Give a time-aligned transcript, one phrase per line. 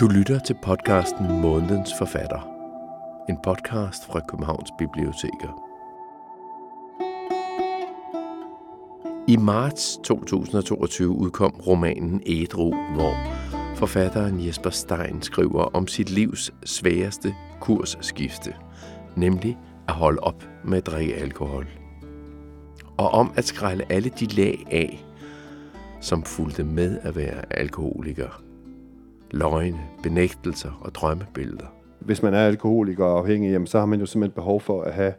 [0.00, 2.48] Du lytter til podcasten Månedens Forfatter.
[3.28, 5.60] En podcast fra Københavns Biblioteker.
[9.28, 13.14] I marts 2022 udkom romanen Ædru, hvor
[13.76, 18.54] forfatteren Jesper Stein skriver om sit livs sværeste kursskifte,
[19.16, 21.66] nemlig at holde op med at drikke alkohol.
[22.96, 25.04] Og om at skrælle alle de lag af,
[26.00, 28.53] som fulgte med at være alkoholiker.
[29.34, 31.66] Løgne, benægtelser og drømmebilleder.
[32.00, 34.92] Hvis man er alkoholiker og afhængig, jamen, så har man jo simpelthen behov for at
[34.94, 35.12] have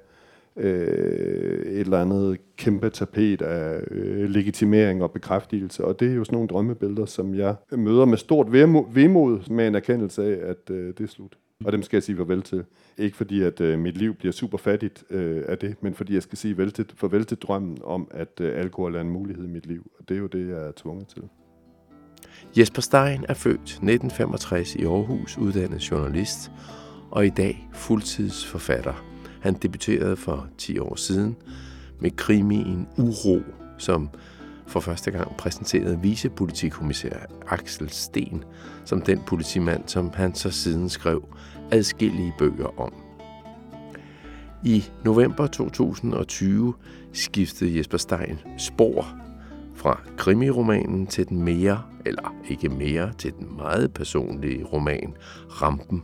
[0.58, 5.86] øh, et eller andet kæmpe tapet af øh, legitimering og bekræftelse.
[5.86, 9.76] Og det er jo sådan nogle drømmebilleder, som jeg møder med stort vemod med en
[9.76, 11.38] erkendelse af, at øh, det er slut.
[11.66, 12.63] Og dem skal jeg sige farvel til.
[12.98, 16.24] Ikke fordi, at øh, mit liv bliver super fattigt øh, af det, men fordi jeg
[16.24, 19.50] skal sige farvel til, farvel til drømmen om, at øh, alkohol er en mulighed i
[19.50, 19.91] mit liv.
[20.00, 21.24] Og det er jo det, jeg er tvunget til.
[22.58, 26.52] Jesper Stein er født 1965 i Aarhus, uddannet journalist,
[27.12, 29.05] og i dag fuldtidsforfatter.
[29.42, 31.36] Han debuterede for 10 år siden
[32.00, 33.40] med krimien Uro,
[33.77, 34.10] som
[34.68, 38.44] for første gang præsenterede vicepolitikommissær Axel Sten
[38.86, 41.27] som den politimand, som han så siden skrev
[41.72, 42.94] adskillige bøger om.
[44.64, 46.74] I november 2020
[47.14, 49.24] skiftede Jesper Stein spor
[49.86, 55.14] fra krimiromanen til den mere, eller ikke mere, til den meget personlige roman
[55.50, 56.04] Rampen,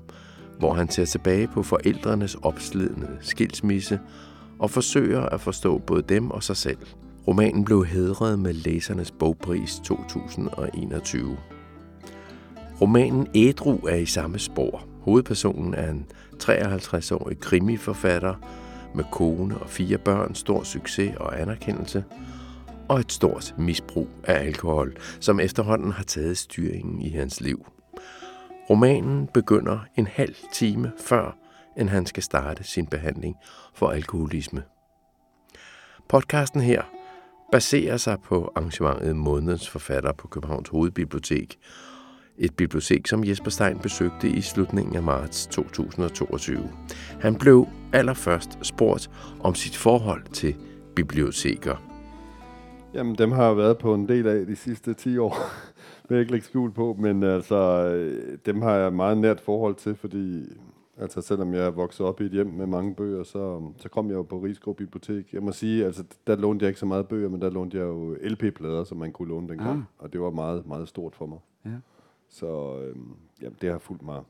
[0.59, 3.99] hvor han ser tilbage på forældrenes opslidende skilsmisse
[4.59, 6.77] og forsøger at forstå både dem og sig selv.
[7.27, 11.37] Romanen blev hedret med Læsernes Bogpris 2021.
[12.81, 14.83] Romanen Ædru er i samme spor.
[15.01, 16.05] Hovedpersonen er en
[16.43, 18.35] 53-årig krimiforfatter
[18.95, 22.03] med kone og fire børn, stor succes og anerkendelse,
[22.91, 27.65] og et stort misbrug af alkohol, som efterhånden har taget styringen i hans liv.
[28.69, 31.37] Romanen begynder en halv time før,
[31.77, 33.35] end han skal starte sin behandling
[33.73, 34.63] for alkoholisme.
[36.09, 36.81] Podcasten her
[37.51, 41.59] baserer sig på arrangementet Månedens Forfatter på Københavns Hovedbibliotek,
[42.37, 46.69] et bibliotek, som Jesper Stein besøgte i slutningen af marts 2022.
[47.21, 50.55] Han blev allerførst spurgt om sit forhold til
[50.95, 51.90] biblioteker.
[52.93, 55.35] Jamen, dem har jeg været på en del af de sidste 10 år.
[56.09, 59.75] vil jeg ikke lægge skjul på, men altså, øh, dem har jeg meget nært forhold
[59.75, 60.43] til, fordi
[60.97, 64.15] altså, selvom jeg vokset op i et hjem med mange bøger, så, så kom jeg
[64.15, 65.33] jo på Rigsgaard Bibliotek.
[65.33, 67.83] Jeg må sige, altså, der lånte jeg ikke så meget bøger, men der lånte jeg
[67.83, 69.83] jo LP-plader, som man kunne låne dengang, ah.
[69.97, 71.39] og det var meget, meget stort for mig.
[71.65, 71.77] Ja.
[72.29, 74.23] Så øhm, jamen, det har fulgt mig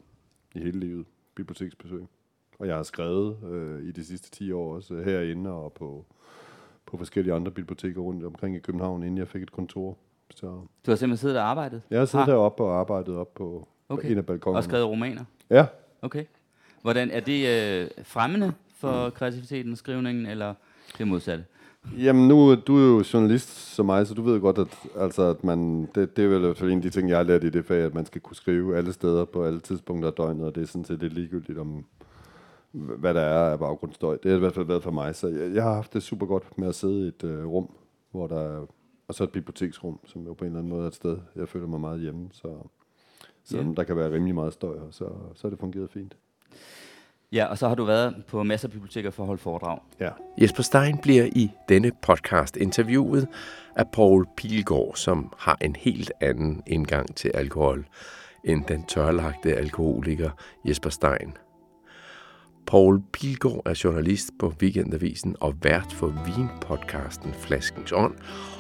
[0.56, 1.06] i hele livet,
[1.36, 2.06] biblioteksbesøg.
[2.60, 6.06] Og jeg har skrevet øh, i de sidste 10 år også herinde og på,
[6.92, 9.98] på forskellige andre biblioteker rundt omkring i København, inden jeg fik et kontor.
[10.36, 10.48] Så.
[10.86, 11.82] Du har simpelthen siddet og arbejdet?
[11.90, 12.30] Jeg har siddet ah.
[12.32, 14.12] deroppe og arbejdet op på, okay.
[14.12, 14.60] en af balkonerne.
[14.60, 15.24] Og skrevet romaner?
[15.50, 15.66] Ja.
[16.02, 16.26] Okay.
[16.82, 19.12] Hvordan er det øh, fremmende for mm.
[19.12, 20.54] kreativiteten og skrivningen, eller
[20.98, 21.46] det modsatte?
[21.98, 25.44] Jamen nu, du er jo journalist som mig, så du ved godt, at, altså, at
[25.44, 27.84] man, det, det er vel en af de ting, jeg har lært i det fag,
[27.84, 30.68] at man skal kunne skrive alle steder på alle tidspunkter af døgnet, og det er
[30.68, 31.86] sådan set lidt ligegyldigt om,
[32.72, 34.18] hvad der er af baggrundsstøj.
[34.24, 36.26] Det har i hvert fald været for mig, så jeg, jeg har haft det super
[36.26, 37.70] godt med at sidde i et øh, rum,
[38.12, 38.66] hvor der
[39.12, 41.50] og så et biblioteksrum, som jo på en eller anden måde er et sted, jeg
[41.50, 42.48] føler mig meget hjemme, så
[43.44, 43.78] selvom yeah.
[43.78, 46.18] der kan være rimelig meget støj, så, så har det fungeret fint.
[47.32, 49.80] Ja, og så har du været på masser af biblioteker for at holde foredrag.
[50.00, 50.10] Ja.
[50.42, 53.28] Jesper Stein bliver i denne podcast interviewet
[53.76, 57.86] af Paul Pilgaard, som har en helt anden indgang til alkohol
[58.44, 60.30] end den tørlagte alkoholiker
[60.66, 61.38] Jesper Stein.
[62.68, 68.14] Paul Pilgaard er journalist på Weekendavisen og vært for vinpodcasten Flaskens Ånd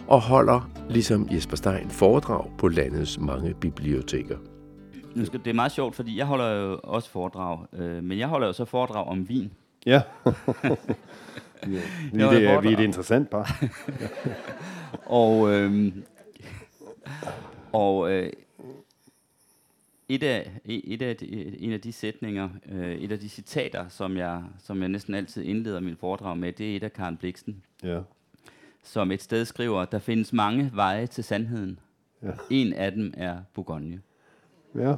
[0.07, 4.37] og holder, ligesom Jesper Stein, foredrag på landets mange biblioteker.
[5.15, 8.27] Nu skal, det er meget sjovt, fordi jeg holder jo også foredrag, øh, men jeg
[8.27, 9.51] holder jo så foredrag om vin.
[9.85, 10.01] Ja.
[11.65, 11.75] vi,
[12.21, 13.63] er, det, er, vi er et interessant par.
[15.05, 15.91] og øh,
[17.71, 18.29] og øh,
[20.15, 24.17] et af, et af de, en af de sætninger, øh, et af de citater, som
[24.17, 27.63] jeg, som jeg næsten altid indleder min foredrag med, det er et af Karen Bliksen.
[27.83, 27.99] Ja.
[28.83, 31.79] Som et sted skriver, der findes mange veje til sandheden.
[32.23, 32.31] Ja.
[32.49, 34.01] En af dem er Bourgogne.
[34.75, 34.95] Ja.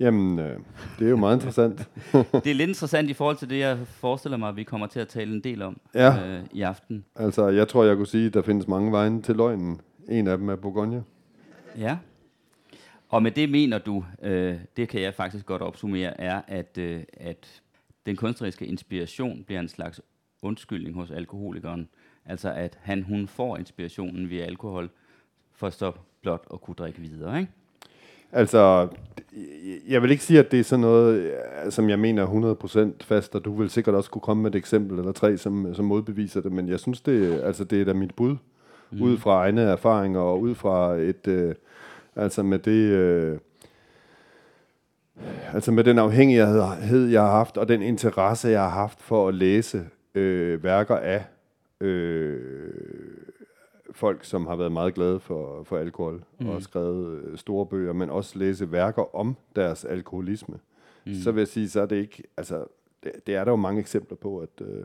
[0.00, 0.58] Jamen, øh,
[0.98, 1.78] det er jo meget interessant.
[2.44, 5.00] det er lidt interessant i forhold til det, jeg forestiller mig, at vi kommer til
[5.00, 6.26] at tale en del om ja.
[6.26, 7.04] øh, i aften.
[7.16, 9.80] Altså, jeg tror, jeg kunne sige, at der findes mange veje til løgnen.
[10.08, 11.04] En af dem er Bourgogne.
[11.78, 11.96] Ja.
[13.14, 17.02] Og med det mener du, øh, det kan jeg faktisk godt opsummere, er, at, øh,
[17.12, 17.62] at
[18.06, 20.00] den kunstneriske inspiration bliver en slags
[20.42, 21.88] undskyldning hos alkoholikeren.
[22.26, 24.90] Altså at han, hun får inspirationen via alkohol,
[25.52, 27.52] for så blot at kunne drikke videre, ikke?
[28.32, 28.88] Altså,
[29.88, 31.32] jeg vil ikke sige, at det er sådan noget,
[31.70, 32.26] som jeg mener
[33.00, 35.74] 100% fast, og du vil sikkert også kunne komme med et eksempel eller tre, som,
[35.74, 38.36] som modbeviser det, men jeg synes, det, altså, det er da mit bud,
[38.90, 39.02] mm.
[39.02, 41.54] ud fra egne erfaringer og ud fra et, øh,
[42.16, 43.38] altså med det, øh,
[45.52, 49.34] altså med den afhængighed, jeg har haft, og den interesse, jeg har haft for at
[49.34, 51.24] læse øh, værker af
[51.80, 52.40] øh,
[53.92, 56.48] folk, som har været meget glade for, for alkohol mm.
[56.48, 60.58] og skrevet øh, store bøger, men også læse værker om deres alkoholisme,
[61.06, 61.14] mm.
[61.14, 62.64] så vil jeg sige, så er det ikke, altså,
[63.04, 64.84] det, det er der jo mange eksempler på, at, øh,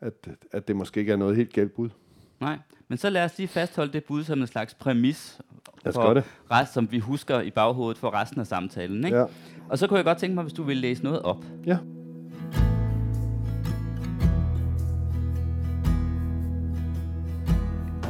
[0.00, 1.88] at, at det måske ikke er noget helt galt bud.
[2.42, 2.58] Nej,
[2.88, 5.40] men så lad os lige fastholde det bud som en slags præmis
[5.94, 6.24] for det.
[6.50, 9.04] rest, som vi husker i baghovedet for resten af samtalen.
[9.04, 9.16] Ikke?
[9.16, 9.24] Ja.
[9.68, 11.44] Og så kunne jeg godt tænke mig, hvis du ville læse noget op.
[11.66, 11.78] Ja.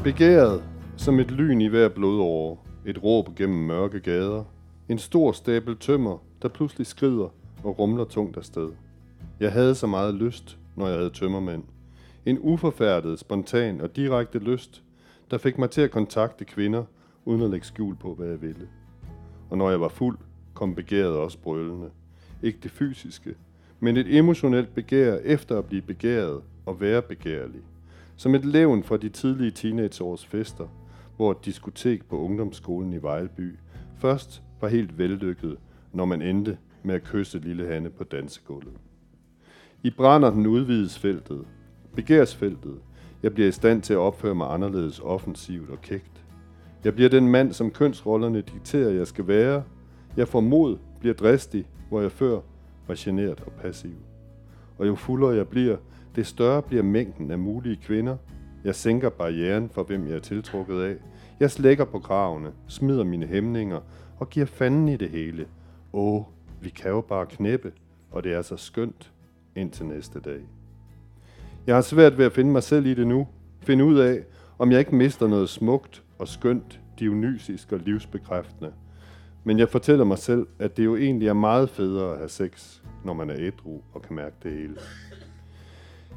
[0.05, 0.63] Begæret
[0.97, 2.57] som et lyn i hver blodåre,
[2.87, 4.45] et råb gennem mørke gader,
[4.89, 7.29] en stor stabel tømmer, der pludselig skrider
[7.65, 8.69] og rumler tungt afsted.
[9.41, 11.63] Jeg havde så meget lyst, når jeg havde tømmermænd.
[12.27, 14.83] En uforfærdet, spontan og direkte lyst,
[15.31, 16.85] der fik mig til at kontakte kvinder,
[17.25, 18.69] uden at lægge skjul på, hvad jeg ville.
[19.51, 20.19] Og når jeg var fuld,
[20.55, 21.91] kom begæret også brølende.
[22.43, 23.35] Ikke det fysiske,
[23.81, 27.61] men et emotionelt begær efter at blive begæret og være begærlig.
[28.17, 30.69] Som et levn fra de tidlige teenageårs fester,
[31.17, 33.59] hvor et diskotek på ungdomsskolen i Vejleby
[33.99, 35.57] først var helt vellykket,
[35.93, 38.75] når man endte med at kysse lille Hanne på dansegulvet.
[39.83, 41.45] I brænder den udvides feltet,
[41.95, 42.79] begærsfeltet.
[43.23, 46.25] Jeg bliver i stand til at opføre mig anderledes offensivt og kægt.
[46.85, 49.63] Jeg bliver den mand, som kønsrollerne dikterer, jeg skal være.
[50.17, 52.41] Jeg får mod, bliver dristig, hvor jeg før
[52.87, 53.95] var generet og passiv.
[54.79, 55.77] Og jo fuldere jeg bliver,
[56.17, 58.17] det større bliver mængden af mulige kvinder.
[58.65, 60.97] Jeg sænker barrieren for, hvem jeg er tiltrukket af.
[61.41, 63.81] Jeg slækker på gravene, smider mine hæmninger
[64.19, 65.47] og giver fanden i det hele.
[65.93, 66.23] Åh,
[66.61, 67.73] vi kan jo bare knæppe,
[68.11, 69.13] og det er så skønt
[69.57, 70.41] indtil næste dag.
[71.67, 73.29] Jeg har svært ved at finde mig selv i det nu.
[73.61, 74.25] Finde ud af,
[74.59, 78.73] om jeg ikke mister noget smukt og skønt, dionysisk og livsbekræftende.
[79.45, 82.81] Men jeg fortæller mig selv, at det jo egentlig er meget federe at have sex,
[83.05, 84.77] når man er ædru og kan mærke det hele.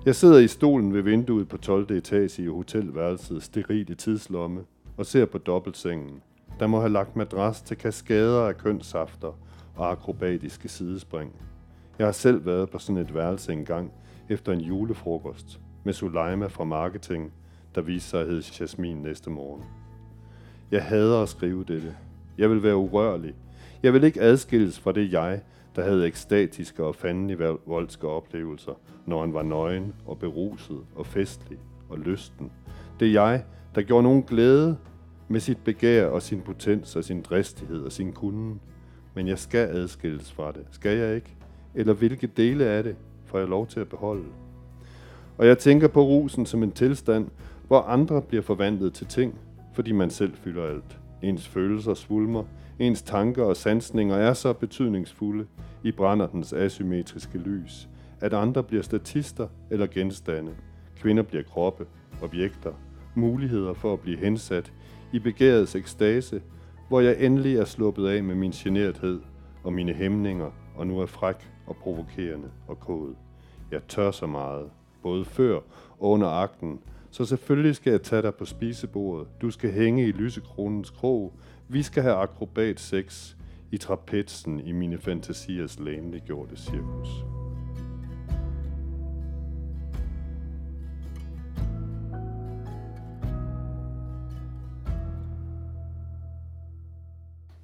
[0.06, 1.92] Jeg sidder i stolen ved vinduet på 12.
[1.92, 4.62] etage i hotelværelset sterile tidslomme
[4.98, 6.22] og ser på dobbeltsengen.
[6.60, 9.40] Der må have lagt madras til kaskader af kønssafter
[9.76, 11.32] og akrobatiske sidespring.
[12.00, 13.92] Jeg har selv været på sådan et værelse engang
[14.30, 17.34] efter en julefrokost med Suleima fra marketing,
[17.76, 19.64] der viste sig at hedde Jasmin næste morgen.
[20.72, 21.96] Jeg hader at skrive dette.
[22.38, 23.36] Jeg vil være urørlig.
[23.84, 25.42] Jeg vil ikke adskilles fra det jeg,
[25.76, 28.72] der havde ekstatiske og fandelig voldske oplevelser,
[29.06, 32.52] når han var nøgen og beruset og festlig og lysten.
[33.00, 33.44] Det jeg,
[33.76, 34.78] der gjorde nogen glæde
[35.28, 38.62] med sit begær og sin potens og sin dristighed og sin kunden.
[39.14, 40.66] Men jeg skal adskilles fra det.
[40.72, 41.36] Skal jeg ikke?
[41.76, 42.96] Eller hvilke dele af det
[43.36, 44.26] får jeg lov til at beholde?
[45.38, 47.28] Og jeg tænker på rusen som en tilstand,
[47.68, 49.36] hvor andre bliver forvandlet til ting,
[49.74, 51.00] fordi man selv fylder alt.
[51.22, 52.44] Ens følelser svulmer,
[52.80, 55.46] ens tanker og sansninger er så betydningsfulde
[55.84, 57.90] i brændertens asymmetriske lys,
[58.22, 60.52] at andre bliver statister eller genstande.
[60.98, 61.86] Kvinder bliver kroppe,
[62.22, 62.74] objekter,
[63.16, 64.74] muligheder for at blive hensat
[65.14, 66.42] i begærets ekstase,
[66.88, 69.22] hvor jeg endelig er sluppet af med min generthed
[69.64, 73.16] og mine hæmninger, og nu er fræk og provokerende og kode.
[73.72, 74.70] Jeg tør så meget,
[75.02, 75.56] både før
[76.00, 76.80] og under akten,
[77.12, 79.28] så selvfølgelig skal jeg tage dig på spisebordet.
[79.42, 81.34] Du skal hænge i lysekronens krog.
[81.68, 83.36] Vi skal have akrobat sex
[83.72, 85.80] i trapetsen i mine fantasiers
[86.26, 87.10] gjorte cirkus.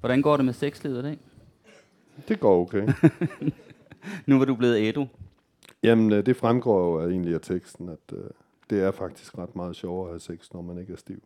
[0.00, 1.18] Hvordan går det med sexlivet i dag?
[2.28, 2.88] Det går okay.
[4.26, 5.06] nu var du blevet ædru.
[5.82, 8.18] Jamen, øh, det fremgår jo egentlig af teksten, at uh,
[8.70, 11.22] det er faktisk ret meget sjovere at have sex, når man ikke er stiv.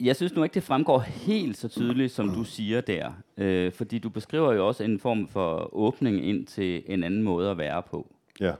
[0.00, 3.12] Jeg synes nu ikke, det fremgår helt så tydeligt, som du siger der.
[3.36, 7.50] Øh, fordi du beskriver jo også en form for åbning ind til en anden måde
[7.50, 8.06] at være på.
[8.40, 8.54] Ja.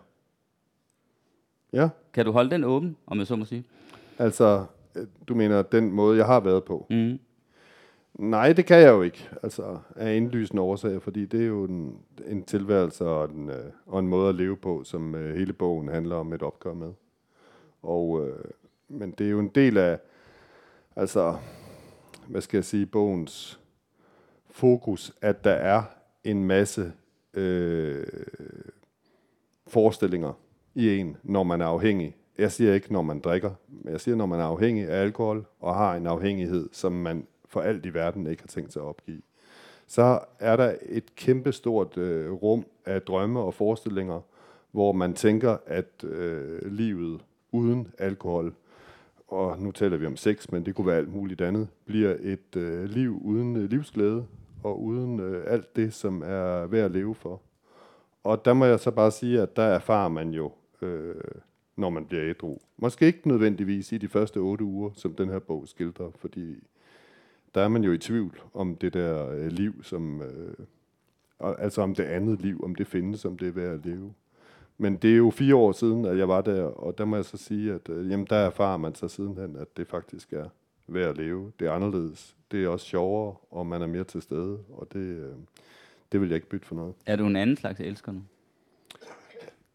[1.72, 1.88] Ja.
[2.12, 3.64] Kan du holde den åben, om jeg så må sige?
[4.18, 4.64] Altså,
[4.96, 6.86] øh, du mener den måde, jeg har været på?
[6.90, 7.18] Mm.
[8.14, 11.98] Nej, det kan jeg jo ikke, altså af indlysende årsager, fordi det er jo en,
[12.26, 15.88] en tilværelse og en, øh, og en måde at leve på, som øh, hele bogen
[15.88, 16.92] handler om et opgør med.
[17.82, 18.44] Og, øh,
[18.88, 19.98] men det er jo en del af,
[20.96, 21.36] altså,
[22.26, 23.60] hvad skal jeg sige, bogens
[24.50, 25.82] fokus, at der er
[26.24, 26.92] en masse
[27.34, 28.06] øh,
[29.66, 30.32] forestillinger
[30.74, 32.16] i en, når man er afhængig.
[32.38, 35.46] Jeg siger ikke, når man drikker, men jeg siger, når man er afhængig af alkohol
[35.60, 38.86] og har en afhængighed, som man for alt i verden ikke har tænkt sig at
[38.86, 39.22] opgive,
[39.86, 44.20] så er der et kæmpestort øh, rum af drømme og forestillinger,
[44.70, 47.20] hvor man tænker, at øh, livet
[47.52, 48.54] uden alkohol,
[49.28, 52.56] og nu taler vi om sex, men det kunne være alt muligt andet, bliver et
[52.56, 54.26] øh, liv uden øh, livsglæde
[54.62, 57.40] og uden øh, alt det, som er værd at leve for.
[58.24, 61.14] Og der må jeg så bare sige, at der erfarer man jo, øh,
[61.76, 62.58] når man bliver ædru.
[62.76, 66.56] Måske ikke nødvendigvis i de første otte uger, som den her bog skildrer, fordi
[67.54, 70.54] der er man jo i tvivl om det der øh, liv, som, øh,
[71.58, 74.14] altså om det andet liv, om det findes, om det er værd at leve.
[74.78, 77.24] Men det er jo fire år siden, at jeg var der, og der må jeg
[77.24, 80.48] så sige, at øh, jamen, der erfarer man så sidenhen, at det faktisk er
[80.86, 81.52] værd at leve.
[81.60, 82.36] Det er anderledes.
[82.50, 85.32] Det er også sjovere, og man er mere til stede, og det, øh,
[86.12, 86.94] det vil jeg ikke bytte for noget.
[87.06, 88.22] Er du en anden slags elsker nu?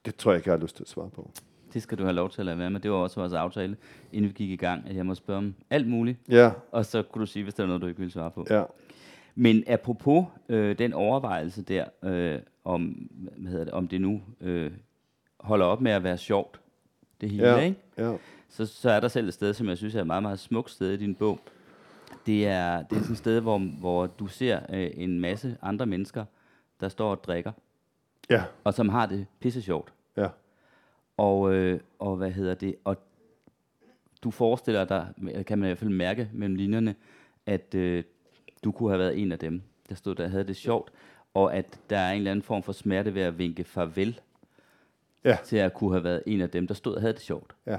[0.05, 1.31] Det tror jeg ikke, jeg har lyst til at svare på.
[1.77, 2.79] Det skal du have lov til at lade være med.
[2.79, 3.77] Det var også vores aftale,
[4.11, 6.17] inden vi gik i gang, at jeg må spørge om alt muligt.
[6.29, 6.51] Ja.
[6.71, 8.45] Og så kunne du sige, hvis der er noget, du ikke vil svare på.
[8.49, 8.63] Ja.
[9.35, 14.71] Men apropos øh, den overvejelse der, øh, om, hvad hedder det, om det nu øh,
[15.39, 16.59] holder op med at være sjovt,
[17.21, 17.59] det hele, ja.
[17.59, 17.77] ikke?
[17.97, 18.15] Ja.
[18.49, 20.71] Så, så er der selv et sted, som jeg synes er et meget, meget smukt
[20.71, 21.39] sted i din bog.
[22.25, 25.85] Det er, det er sådan et sted, hvor, hvor du ser øh, en masse andre
[25.85, 26.25] mennesker,
[26.79, 27.51] der står og drikker.
[28.29, 28.43] Ja.
[28.63, 29.93] Og som har det pisse sjovt.
[30.17, 30.27] Ja.
[31.17, 32.75] Og, øh, og hvad hedder det?
[32.83, 32.97] Og
[34.23, 35.07] du forestiller dig,
[35.47, 36.95] kan man i hvert fald mærke mellem linjerne,
[37.45, 38.03] at øh,
[38.63, 40.91] du kunne have været en af dem, der stod der havde det sjovt,
[41.33, 44.19] og at der er en eller anden form for smerte ved at vinke farvel
[45.23, 45.37] ja.
[45.45, 47.55] til at kunne have været en af dem, der stod og havde det sjovt.
[47.65, 47.77] Ja.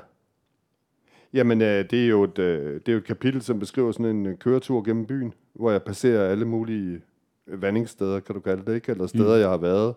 [1.33, 4.17] Jamen, øh, det, er jo et, øh, det er jo et kapitel, som beskriver sådan
[4.17, 7.03] en øh, køretur gennem byen, hvor jeg passerer alle mulige
[7.47, 8.93] vandingssteder, kan du kalde det, ikke?
[8.93, 9.41] Eller steder, mm.
[9.41, 9.95] jeg har været.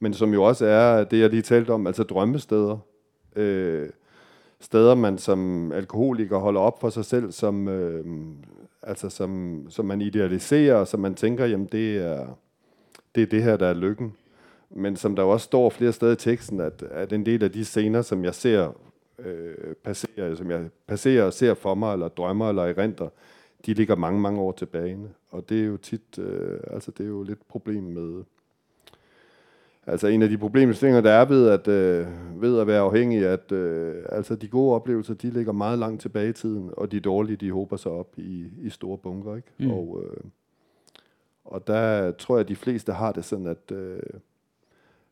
[0.00, 2.78] Men som jo også er det, jeg lige talte om, altså drømmesteder.
[3.36, 3.88] Øh,
[4.60, 8.04] steder, man som alkoholiker holder op for sig selv, som, øh,
[8.82, 12.26] altså som, som man idealiserer, som man tænker, jamen det er,
[13.14, 14.12] det er det her, der er lykken.
[14.70, 17.64] Men som der også står flere steder i teksten, at, at en del af de
[17.64, 18.72] scener, som jeg ser
[19.18, 23.08] øh, passere, som jeg passerer og ser for mig, eller drømmer, eller erindrer,
[23.66, 24.98] de ligger mange, mange år tilbage.
[25.30, 28.22] Og det er jo tit, øh, altså det er jo lidt problem med,
[29.86, 32.06] altså en af de problemstillinger, der er ved at, øh,
[32.42, 36.28] ved at være afhængig, at øh, altså de gode oplevelser, de ligger meget langt tilbage
[36.28, 39.36] i tiden, og de dårlige, de håber sig op i, i store bunker.
[39.36, 39.48] Ikke?
[39.58, 39.70] Mm.
[39.70, 40.24] Og, øh,
[41.44, 44.00] og der tror jeg, at de fleste har det sådan, at øh,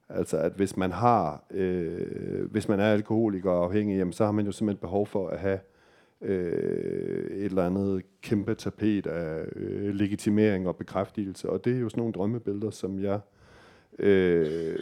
[0.08, 4.32] Altså at hvis man har, øh, hvis man er alkoholiker og afhængig, jamen, så har
[4.32, 5.58] man jo simpelthen behov for at have
[6.22, 11.50] øh, et eller andet kæmpe tapet af øh, legitimering og bekræftelse.
[11.50, 13.20] Og det er jo sådan nogle drømmebilleder, som jeg
[13.98, 14.78] øh,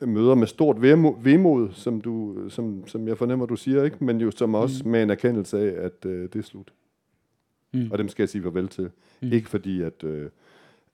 [0.00, 0.82] møder med stort
[1.24, 4.04] vemod, som, du, som, som jeg fornemmer, du siger, ikke?
[4.04, 4.90] men jo som også mm.
[4.90, 6.72] med en erkendelse af, at øh, det er slut.
[7.72, 7.90] Mm.
[7.90, 8.90] Og dem skal jeg sige farvel til.
[9.22, 9.32] Mm.
[9.32, 10.04] Ikke fordi, at...
[10.04, 10.30] Øh,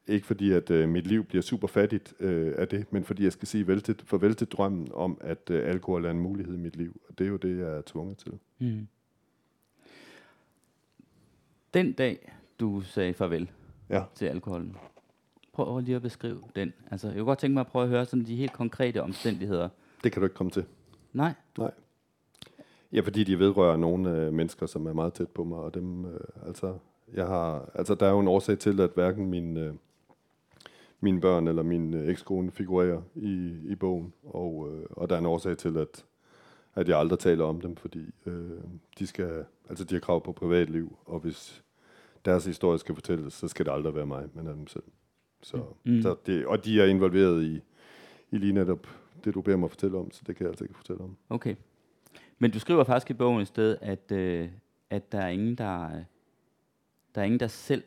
[0.06, 3.32] ikke fordi, at øh, mit liv bliver super fattigt øh, af det, men fordi jeg
[3.32, 6.59] skal sige vel til, farvel til drømmen om, at øh, alkohol er en mulighed i
[6.59, 7.00] mit liv.
[7.09, 8.32] Og det er jo det, jeg er tvunget til.
[8.59, 8.88] Mm.
[11.75, 13.50] Den dag, du sagde farvel
[13.90, 14.02] ja.
[14.14, 14.76] til alkoholen,
[15.52, 16.73] prøv lige at beskrive den.
[16.90, 19.68] Altså, jeg kunne godt tænke mig at prøve at høre sådan de helt konkrete omstændigheder.
[20.04, 20.64] Det kan du ikke komme til.
[21.12, 21.35] Nej?
[21.59, 21.71] Nej.
[22.92, 26.04] Ja, fordi de vedrører nogle øh, mennesker, som er meget tæt på mig, og dem,
[26.04, 26.75] øh, altså,
[27.14, 29.75] jeg har, altså, der er jo en årsag til, at hverken min, øh,
[31.00, 34.12] mine børn eller min øh, ekskone figurerer i, i bogen.
[34.25, 36.04] Og, øh, og der er en årsag til, at,
[36.75, 38.61] at jeg aldrig taler om dem, fordi øh,
[38.99, 41.62] de, skal, altså de har krav på privatliv, og hvis
[42.25, 44.85] deres historie skal fortælles, så skal det aldrig være mig, men af dem selv.
[45.42, 46.02] Så, mm.
[46.02, 47.61] så det, og de er involveret i,
[48.30, 48.87] i lige netop
[49.25, 51.16] det, du beder mig at fortælle om, så det kan jeg altså ikke fortælle om.
[51.30, 51.54] Okay.
[52.38, 54.49] Men du skriver faktisk i bogen et sted, at, øh,
[54.90, 55.88] at der er ingen, der,
[57.14, 57.82] der er ingen, der selv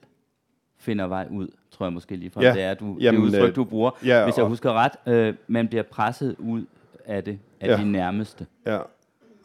[0.77, 2.43] finder vej ud, tror jeg måske lige fra.
[2.43, 2.53] Ja.
[2.53, 3.91] Det er du, Jamen, det udtryk, øh, du bruger.
[4.05, 6.65] Ja, Hvis jeg husker ret, øh, man bliver presset ud
[7.05, 7.77] af det, af ja.
[7.77, 8.47] de nærmeste.
[8.65, 8.79] Ja.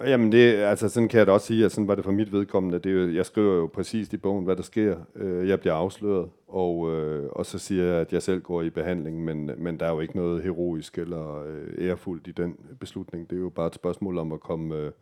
[0.00, 2.32] Jamen, det, altså, sådan kan jeg da også sige, at sådan var det for mit
[2.32, 2.78] vedkommende.
[2.78, 4.96] Det er jo, jeg skriver jo præcis i bogen, hvad der sker.
[5.14, 8.70] Øh, jeg bliver afsløret, og, øh, og så siger jeg, at jeg selv går i
[8.70, 13.30] behandling, men, men der er jo ikke noget heroisk eller øh, ærefuldt i den beslutning.
[13.30, 14.92] Det er jo bare et spørgsmål om at komme, øh,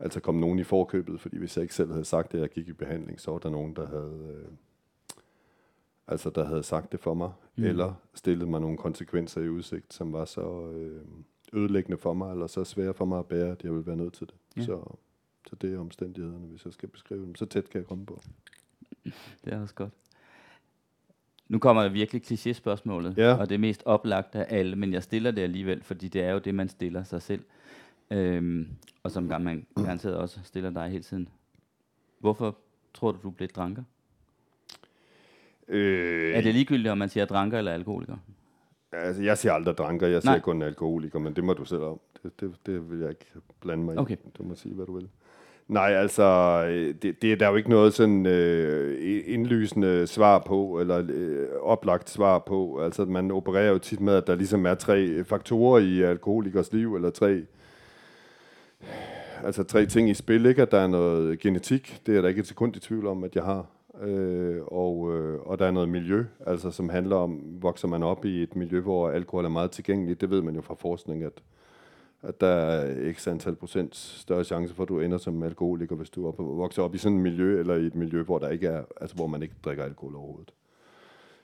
[0.00, 2.68] altså komme nogen i forkøbet, fordi hvis jeg ikke selv havde sagt, at jeg gik
[2.68, 4.34] i behandling, så var der nogen, der havde...
[4.36, 4.48] Øh,
[6.08, 7.64] altså der havde sagt det for mig, mm.
[7.64, 11.02] eller stillet mig nogle konsekvenser i udsigt, som var så øh,
[11.54, 14.12] ødelæggende for mig, eller så svære for mig at bære, at jeg ville være nødt
[14.12, 14.34] til det.
[14.56, 14.62] Ja.
[14.62, 14.96] Så,
[15.48, 17.34] så det er omstændighederne, hvis jeg skal beskrive dem.
[17.34, 18.22] Så tæt kan jeg komme på.
[19.44, 19.92] Det er også godt.
[21.48, 23.34] Nu kommer der virkelig kliché-spørgsmålet, ja.
[23.34, 26.30] og det er mest oplagt af alle, men jeg stiller det alligevel, fordi det er
[26.30, 27.44] jo det, man stiller sig selv.
[28.10, 28.68] Øhm,
[29.02, 31.28] og som man garanteret også stiller dig hele tiden.
[32.18, 32.56] Hvorfor
[32.94, 33.82] tror du, du blev dranker?
[35.68, 38.16] Øh, er det ligegyldigt, om man siger dranker eller alkoholiker?
[39.02, 40.40] Altså, jeg siger aldrig dranker, jeg siger Nej.
[40.40, 42.00] kun alkoholiker, men det må du selv om.
[42.22, 43.26] Det, det, det vil jeg ikke
[43.60, 44.14] blande mig okay.
[44.14, 44.18] i.
[44.38, 45.08] Du må sige, hvad du vil.
[45.68, 46.22] Nej, altså,
[46.68, 51.46] øh, det, det er der jo ikke noget sådan øh, indlysende svar på, eller øh,
[51.62, 52.80] oplagt svar på.
[52.82, 56.94] Altså, man opererer jo tit med, at der ligesom er tre faktorer i alkoholikers liv,
[56.94, 57.42] eller tre,
[59.44, 60.62] altså tre ting i spil, ikke?
[60.62, 63.36] At der er noget genetik, det er der ikke et sekund i tvivl om, at
[63.36, 63.66] jeg har.
[64.02, 68.24] Øh, og, øh, og der er noget miljø, altså som handler om, vokser man op
[68.24, 71.42] i et miljø, hvor alkohol er meget tilgængeligt, det ved man jo fra forskning, at
[72.24, 76.10] at der er x antal procent større chance for, at du ender som alkoholiker, hvis
[76.10, 78.66] du op, vokser op i sådan et miljø, eller i et miljø, hvor, der ikke
[78.66, 80.52] er, altså, hvor man ikke drikker alkohol overhovedet.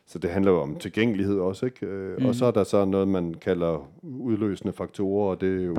[0.07, 1.87] Så det handler jo om tilgængelighed også, ikke?
[2.19, 2.26] Mm.
[2.26, 5.76] Og så er der så noget, man kalder udløsende faktorer, og det er jo,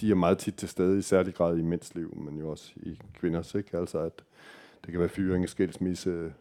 [0.00, 2.72] de er meget tit til stede, i særlig grad i mænds liv, men jo også
[2.76, 3.78] i kvinders, ikke?
[3.78, 4.24] Altså at
[4.84, 6.32] det kan være fyring, skilsmisse,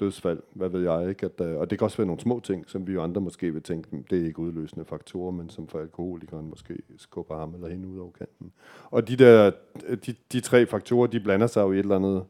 [0.00, 1.26] dødsfald, hvad ved jeg ikke.
[1.26, 3.52] At, øh, og det kan også være nogle små ting, som vi jo andre måske
[3.52, 7.54] vil tænke, hm, det er ikke udløsende faktorer, men som for alkoholikeren måske skubber ham
[7.54, 8.52] eller hende ud over kanten.
[8.90, 9.50] Og de der,
[10.06, 12.24] de, de tre faktorer, de blander sig jo i et eller andet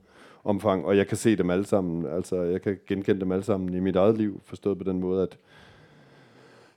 [0.44, 3.74] omfang, og jeg kan se dem alle sammen, altså jeg kan genkende dem alle sammen
[3.74, 5.38] i mit eget liv, forstået på den måde, at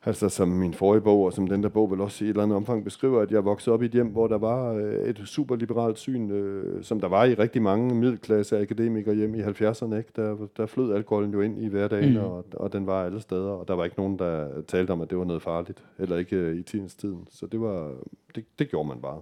[0.08, 2.44] Altså som min forrige bog, og som den der bog vel også i et eller
[2.44, 5.22] andet omfang beskriver, at jeg voksede op i et hjem, hvor der var øh, et
[5.26, 9.96] superliberalt syn, øh, som der var i rigtig mange middelklasse akademikere hjem i 70'erne.
[9.96, 10.10] Ikke?
[10.16, 12.24] Der, der flød alkoholen jo ind i hverdagen, mm.
[12.24, 15.10] og, og den var alle steder, og der var ikke nogen, der talte om, at
[15.10, 17.28] det var noget farligt, eller ikke øh, i tidens tiden.
[17.32, 17.92] Så det, var,
[18.36, 19.22] det, det gjorde man bare.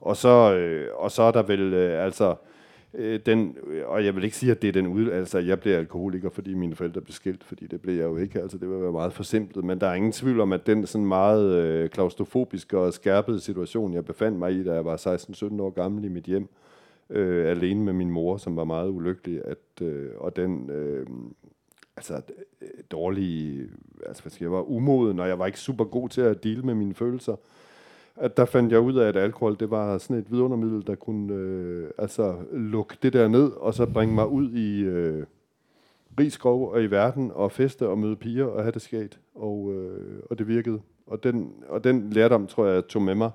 [0.00, 2.34] Og så, øh, og så er der vel øh, altså
[2.98, 5.60] øh, den, øh, og jeg vil ikke sige, at det er den ud, altså jeg
[5.60, 8.70] blev alkoholiker, fordi mine forældre blev skilt, fordi det blev jeg jo ikke, altså det
[8.70, 11.90] vil være meget forsimplet, men der er ingen tvivl om, at den sådan meget øh,
[11.90, 16.08] klaustrofobiske og skærpede situation, jeg befandt mig i, da jeg var 16-17 år gammel i
[16.08, 16.48] mit hjem,
[17.10, 21.06] øh, alene med min mor, som var meget ulykkelig, at, øh, og den øh,
[21.96, 22.22] altså
[22.62, 23.68] øh, dårlige,
[24.06, 26.62] altså hvad skal jeg, var umoden, og jeg var ikke super god til at dele
[26.62, 27.36] med mine følelser,
[28.20, 31.34] at der fandt jeg ud af, at alkohol det var sådan et vidundermiddel, der kunne
[31.34, 35.26] øh, altså lukke det der ned, og så bringe mig ud i øh,
[36.20, 39.18] rigskov og i verden, og feste og møde piger og have det sket.
[39.34, 40.80] Og, øh, og det virkede.
[41.06, 43.30] Og den, og den lærdom, tror jeg, tog med mig,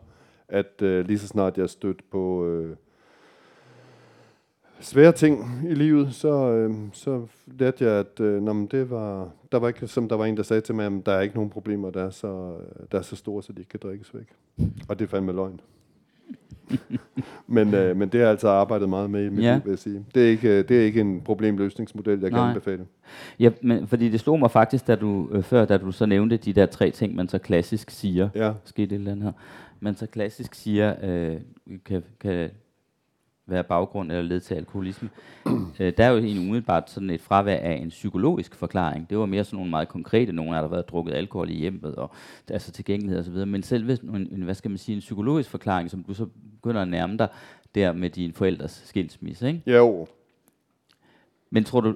[0.48, 2.48] at øh, lige så snart jeg stødte på...
[2.48, 2.76] Øh,
[4.80, 9.60] svære ting i livet, så, øh, så lærte jeg, at øh, men det var, der
[9.60, 11.50] var ikke, som der var en, der sagde til mig, at der er ikke nogen
[11.50, 12.58] problemer, der er så,
[12.92, 14.28] der er så store, så de ikke kan drikkes væk.
[14.88, 15.60] Og det er fandme løgn.
[17.48, 19.54] men, øh, men det har jeg altså arbejdet meget med i mit ja.
[19.54, 20.06] liv, vil jeg sige.
[20.16, 22.40] Det er ikke, det er ikke en problemløsningsmodel, jeg Nej.
[22.40, 22.86] kan anbefale.
[23.40, 26.38] Ja, men fordi det slog mig faktisk, da du, øh, før, da du så nævnte
[26.38, 28.30] de der tre ting, man så klassisk siger.
[28.36, 28.54] Ja.
[28.64, 29.32] Skete et eller andet her.
[29.80, 31.38] Man så klassisk siger, øh,
[31.86, 32.50] kan, kan
[33.46, 35.10] være baggrund eller led til alkoholisme.
[35.80, 39.10] øh, der er jo egentlig umiddelbart sådan et fravær af en psykologisk forklaring.
[39.10, 41.96] Det var mere sådan nogle meget konkrete, nogle der har været drukket alkohol i hjemmet,
[41.96, 42.12] og
[42.50, 43.48] altså tilgængelighed osv.
[43.48, 46.82] Men selv en, en, hvad skal man sige, en psykologisk forklaring, som du så begynder
[46.82, 47.28] at nærme dig
[47.76, 49.62] der med dine forældres skilsmisse, ikke?
[49.68, 50.08] Jo.
[51.50, 51.96] Men tror du...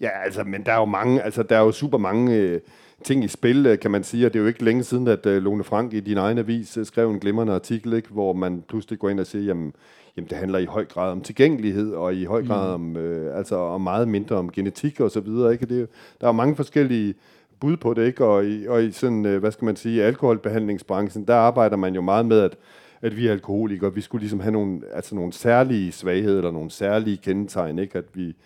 [0.00, 2.36] Ja, altså, men der er jo mange, altså der er jo super mange...
[2.36, 2.60] Øh
[3.04, 4.26] ting i spil, øh, kan man sige.
[4.26, 6.78] Og det er jo ikke længe siden, at uh, Lone Frank i din egen avis
[6.78, 9.72] uh, skrev en glimrende artikel, ikke, hvor man pludselig går ind og siger, jamen,
[10.16, 12.96] jamen det handler i høj grad om tilgængelighed, og i høj grad mm.
[12.96, 15.52] om, uh, altså, og meget mindre om genetik og så videre.
[15.52, 15.66] Ikke?
[15.66, 15.88] Det,
[16.20, 17.14] der er mange forskellige
[17.60, 18.24] bud på det, ikke?
[18.24, 22.26] Og, i, og i sådan, hvad skal man sige, alkoholbehandlingsbranchen, der arbejder man jo meget
[22.26, 22.56] med, at
[23.02, 26.70] at vi er alkoholikere, vi skulle ligesom have nogle, altså nogle særlige svagheder, eller nogle
[26.70, 27.98] særlige kendetegn, ikke?
[27.98, 28.36] at vi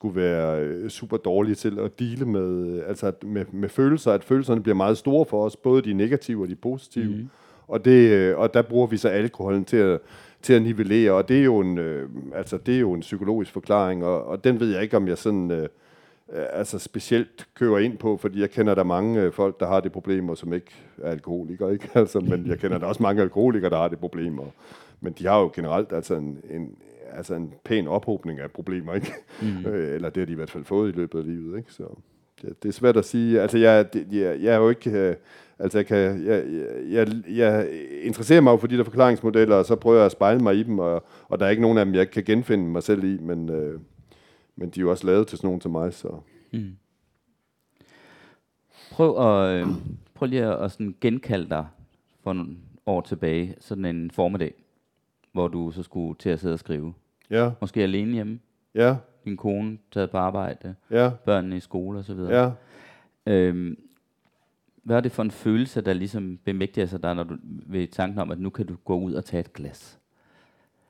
[0.00, 4.24] skulle være øh, super dårlige til at dele med, øh, altså med, med følelser, at
[4.24, 7.16] følelserne bliver meget store for os, både de negative og de positive.
[7.16, 7.28] Mm.
[7.68, 10.00] Og, det, øh, og der bruger vi så alkoholen til at,
[10.42, 13.52] til at nivellere, og det er jo en, øh, altså det er jo en psykologisk
[13.52, 15.68] forklaring, og, og den ved jeg ikke, om jeg sådan øh,
[16.32, 19.92] altså specielt kører ind på, fordi jeg kender der mange øh, folk, der har det
[19.92, 21.88] problemer, som ikke er alkoholikere, ikke?
[21.94, 24.44] Altså, men jeg kender der også mange alkoholikere, der har det problemer.
[25.00, 26.76] Men de har jo generelt altså en, en,
[27.12, 29.12] altså en pæn ophobning af problemer, ikke?
[29.42, 29.66] Mm.
[29.94, 31.72] Eller det har de i hvert fald fået i løbet af livet, ikke?
[31.72, 31.84] Så
[32.42, 33.40] det, det er svært at sige.
[33.40, 34.90] Altså, jeg, det, jeg, jeg er jo ikke...
[34.90, 35.16] Øh,
[35.58, 36.44] altså, jeg, kan, jeg,
[36.90, 37.68] jeg, jeg
[38.02, 40.62] interesserer mig jo for de der forklaringsmodeller, og så prøver jeg at spejle mig i
[40.62, 43.18] dem, og, og der er ikke nogen af dem, jeg kan genfinde mig selv i,
[43.18, 43.80] men, øh,
[44.56, 46.08] men de er jo også lavet til sådan nogen til mig, så...
[46.52, 46.76] Mm.
[48.90, 49.66] Prøv, at, øh,
[50.14, 51.66] prøv lige at, at sådan genkalde dig
[52.22, 54.54] for nogle år tilbage, sådan en formiddag
[55.32, 56.94] hvor du så skulle til at sidde og skrive.
[57.30, 57.50] Ja.
[57.60, 58.40] Måske alene hjemme.
[58.74, 58.96] Ja.
[59.24, 60.74] Din kone taget på arbejde.
[60.90, 61.10] Ja.
[61.24, 62.56] Børnene i skole og så videre.
[63.26, 63.32] Ja.
[63.32, 63.76] Øhm,
[64.82, 68.18] hvad er det for en følelse, der ligesom bemægtiger sig der, når du ved tanken
[68.18, 69.98] om, at nu kan du gå ud og tage et glas?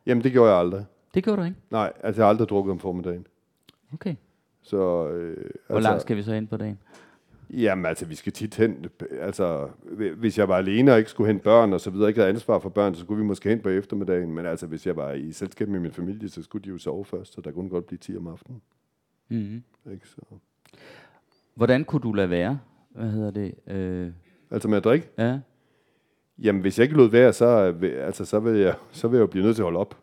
[0.06, 0.84] Jamen, det gjorde jeg aldrig.
[1.14, 1.56] Det gjorde du ikke?
[1.70, 3.26] Nej, altså jeg har aldrig drukket om formiddagen.
[3.94, 4.14] Okay.
[4.62, 4.76] Så,
[5.08, 6.78] øh, Hvor altså, langt skal vi så ind på dagen?
[7.52, 8.86] Jamen altså, vi skal tit hen,
[9.20, 9.68] altså
[10.16, 12.58] hvis jeg var alene og ikke skulle hente børn og så videre, ikke havde ansvar
[12.58, 15.32] for børn, så skulle vi måske hen på eftermiddagen, men altså hvis jeg var i
[15.32, 17.98] selskab med min familie, så skulle de jo sove først, så der kunne godt blive
[17.98, 18.62] 10 om aftenen.
[19.28, 19.92] Mm-hmm.
[19.92, 20.20] Ikke, så.
[21.54, 22.60] Hvordan kunne du lade være?
[22.90, 23.54] Hvad hedder det?
[23.66, 24.10] Øh...
[24.50, 25.08] Altså med at drikke?
[25.18, 25.38] Ja.
[26.38, 27.46] Jamen, hvis jeg ikke lod være, så,
[27.82, 29.96] altså, så, vil jeg, så vil jeg jo blive nødt til at holde op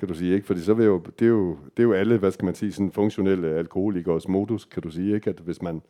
[0.00, 0.46] kan du sige, ikke?
[0.46, 2.72] Fordi så vil jo, det, er jo, det er jo alle, hvad skal man sige,
[2.72, 5.30] sådan funktionelle alkoholikers modus, kan du sige, ikke?
[5.30, 5.82] At hvis man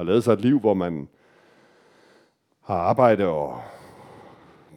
[0.00, 1.08] har lavet sig et liv, hvor man
[2.60, 3.60] har arbejde og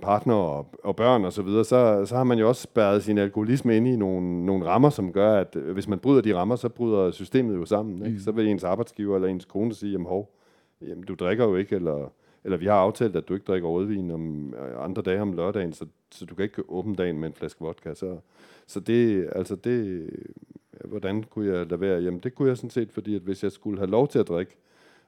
[0.02, 3.18] partner og, og børn og så videre, så, så har man jo også spærret sin
[3.18, 6.70] alkoholisme ind i nogle, nogle rammer, som gør, at hvis man bryder de rammer, så
[6.70, 8.06] bryder systemet jo sammen.
[8.06, 8.18] Ikke?
[8.18, 8.20] Mm.
[8.20, 10.36] Så vil ens arbejdsgiver eller ens kone sige, jamen hov,
[10.82, 12.10] jamen, du drikker jo ikke, eller
[12.46, 15.74] eller vi har aftalt, at du ikke drikker rødvin om øh, andre dage om lørdagen,
[15.74, 17.94] så, så du kan ikke åbne dagen med en flaske vodka.
[17.94, 18.18] Så,
[18.68, 20.10] så det, altså det,
[20.86, 22.02] hvordan kunne jeg lade være?
[22.02, 24.28] Jamen det kunne jeg sådan set, fordi at hvis jeg skulle have lov til at
[24.28, 24.58] drikke,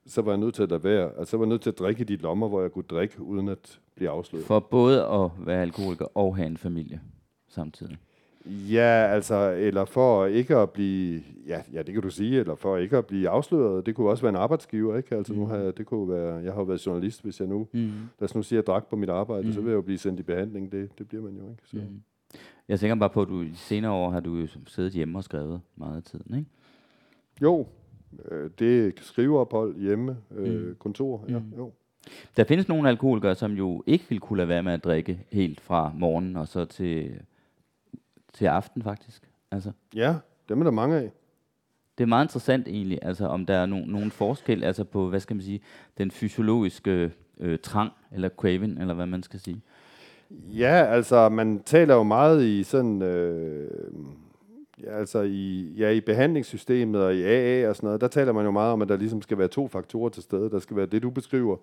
[0.06, 1.12] så var jeg nødt til at lade være.
[1.18, 3.22] Altså så var jeg nødt til at drikke i de lommer, hvor jeg kunne drikke,
[3.22, 4.46] uden at blive afsløret.
[4.46, 7.02] For både at være alkoholiker og have en familie
[7.48, 7.98] samtidig?
[8.48, 12.78] Ja, altså, eller for ikke at blive, ja, ja, det kan du sige, eller for
[12.78, 13.86] ikke at blive afsløret.
[13.86, 15.16] Det kunne også være en arbejdsgiver, ikke?
[15.16, 15.40] Altså, mm.
[15.40, 17.92] nu har jeg, det kunne være, jeg har jo været journalist, hvis jeg nu, mm.
[18.20, 19.54] lad os nu sige, at jeg drak på mit arbejde, mm.
[19.54, 20.72] så vil jeg jo blive sendt i behandling.
[20.72, 21.64] Det, det bliver man jo, ikke?
[21.66, 21.78] Så.
[21.78, 22.02] Mm.
[22.68, 25.62] Jeg tænker bare på, at du i senere år har du siddet hjemme og skrevet
[25.76, 26.50] meget af tiden, ikke?
[27.42, 27.68] Jo,
[28.32, 30.76] øh, det er skriveophold hjemme, øh, mm.
[30.80, 31.54] kontor, ja, mm.
[31.58, 31.72] jo.
[32.38, 35.62] Der findes nogle alkoholikere, som jo ikke vil kunne lade være med at drikke helt
[35.62, 37.20] fra morgenen og så til
[38.34, 39.30] til aften, faktisk.
[39.52, 39.72] Altså.
[39.96, 40.16] Ja,
[40.50, 41.12] dem er der mange af.
[41.98, 45.20] Det er meget interessant egentlig, altså om der er no, nogen forskel altså på, hvad
[45.20, 45.62] skal man sige,
[45.98, 49.62] den fysiologiske øh, trang, eller craving, eller hvad man skal sige.
[50.32, 53.72] Ja, altså man taler jo meget i sådan, øh,
[54.84, 58.46] ja, altså i, ja, i behandlingssystemet og i AA og sådan noget, der taler man
[58.46, 60.50] jo meget om, at der ligesom skal være to faktorer til stede.
[60.50, 61.58] Der skal være det, du beskriver,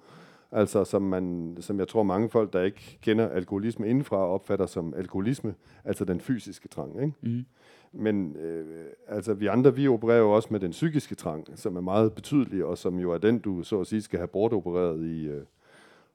[0.53, 4.95] altså som, man, som jeg tror mange folk, der ikke kender alkoholisme indenfra, opfatter som
[4.97, 7.03] alkoholisme, altså den fysiske trang.
[7.03, 7.15] Ikke?
[7.21, 7.45] Mm.
[7.93, 8.67] Men øh,
[9.09, 12.65] altså, vi andre, vi opererer jo også med den psykiske trang, som er meget betydelig,
[12.65, 15.43] og som jo er den, du så at sige skal have bortopereret i, øh,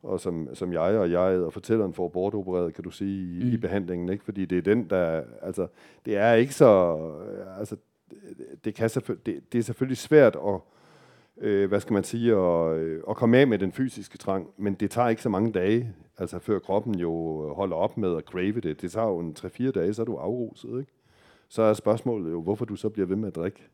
[0.04, 3.50] og som, som jeg og jeg og fortælleren får bortopereret, kan du sige, i, mm.
[3.50, 4.24] i behandlingen, ikke?
[4.24, 5.68] Fordi det er den, der, altså,
[6.06, 7.00] det er ikke så,
[7.60, 7.76] altså,
[8.66, 10.60] det, kan det, det er selvfølgelig svært at
[11.42, 14.74] øh, hvad skal man sige, at, øh, at komme af med den fysiske trang, men
[14.74, 17.14] det tager ikke så mange dage, altså før kroppen jo
[17.54, 18.82] holder op med at crave det.
[18.82, 20.92] Det tager jo en 3-4 dage, så er du afruset, ikke?
[21.50, 23.70] Så er spørgsmålet jo, hvorfor du så bliver ved med at drikke.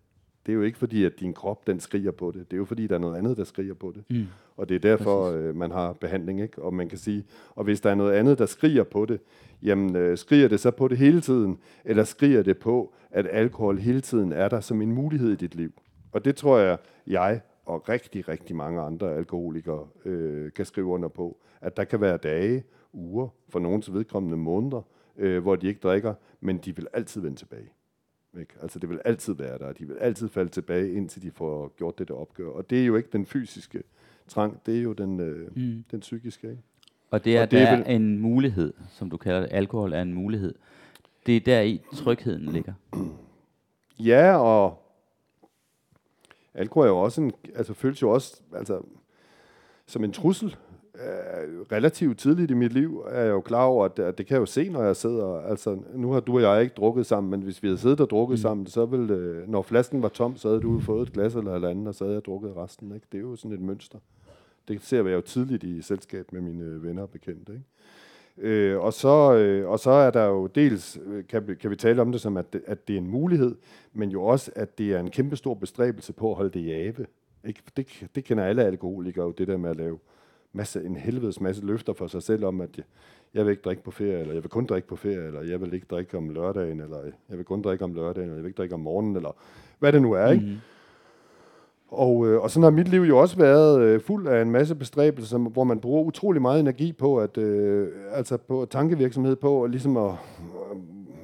[0.45, 2.51] Det er jo ikke fordi, at din krop den skriger på det.
[2.51, 4.03] Det er jo fordi, der er noget andet, der skriger på det.
[4.09, 4.25] Mm.
[4.57, 6.41] Og det er derfor, øh, man har behandling.
[6.41, 6.61] Ikke?
[6.61, 7.25] Og man kan sige,
[7.55, 9.19] og hvis der er noget andet, der skriger på det,
[9.63, 13.77] jamen øh, skriger det så på det hele tiden, eller skriger det på, at alkohol
[13.77, 15.71] hele tiden er der som en mulighed i dit liv.
[16.11, 16.77] Og det tror jeg,
[17.07, 22.01] jeg og rigtig, rigtig mange andre alkoholikere øh, kan skrive under på, at der kan
[22.01, 24.81] være dage, uger, for nogens vedkommende måneder,
[25.17, 27.69] øh, hvor de ikke drikker, men de vil altid vende tilbage.
[28.39, 28.53] Ikke?
[28.61, 31.99] Altså det vil altid være der, de vil altid falde tilbage, indtil de får gjort
[31.99, 32.49] det der opgør.
[32.49, 33.83] Og det er jo ikke den fysiske
[34.27, 35.83] trang, det er jo den, øh, mm.
[35.91, 36.49] den psykiske.
[36.49, 36.61] Ikke?
[37.11, 40.01] Og det er, og det er vel, en mulighed, som du kalder det, alkohol er
[40.01, 40.55] en mulighed.
[41.25, 42.73] Det er der i trygheden ligger.
[43.99, 44.83] Ja, og
[46.53, 48.81] alkohol er jo også en, altså føles jo også altså,
[49.85, 50.57] som en trussel.
[50.95, 54.33] Uh, relativt tidligt i mit liv er jeg jo klar over, at, at det kan
[54.33, 55.41] jeg jo se, når jeg sidder.
[55.41, 58.09] Altså, nu har du og jeg ikke drukket sammen, men hvis vi havde siddet og
[58.09, 58.41] drukket mm.
[58.41, 61.55] sammen, så ville, uh, når flasken var tom, så havde du fået et glas eller
[61.55, 62.95] et andet, og så havde jeg drukket resten.
[62.95, 63.07] Ikke?
[63.11, 63.99] Det er jo sådan et mønster.
[64.67, 67.53] Det ser jeg jo tidligt i selskab med mine venner og bekendte.
[67.53, 67.65] Ikke?
[68.37, 71.75] Øh, og, så, øh, og så er der jo dels, øh, kan, vi, kan vi
[71.75, 73.55] tale om det som, at det, at det er en mulighed,
[73.93, 76.71] men jo også, at det er en kæmpe stor bestræbelse på at holde det i
[76.71, 77.05] ave.
[77.47, 77.61] Ikke?
[77.77, 79.99] Det, det kender alle alkoholikere jo, det der med at lave
[80.53, 82.85] masse, en helvedes masse løfter for sig selv om, at jeg,
[83.33, 85.61] jeg vil ikke drikke på ferie, eller jeg vil kun drikke på ferie, eller jeg
[85.61, 86.97] vil ikke drikke om lørdagen, eller
[87.29, 89.35] jeg vil kun drikke om lørdagen, eller jeg vil ikke drikke om morgenen, eller
[89.79, 90.31] hvad det nu er.
[90.31, 90.45] Ikke?
[90.45, 90.59] Mm-hmm.
[91.87, 94.75] Og, øh, og sådan har mit liv jo også været øh, fuld af en masse
[94.75, 99.71] bestræbelser, hvor man bruger utrolig meget energi på at øh, altså på tankevirksomhed på at
[99.71, 100.77] ligesom at øh,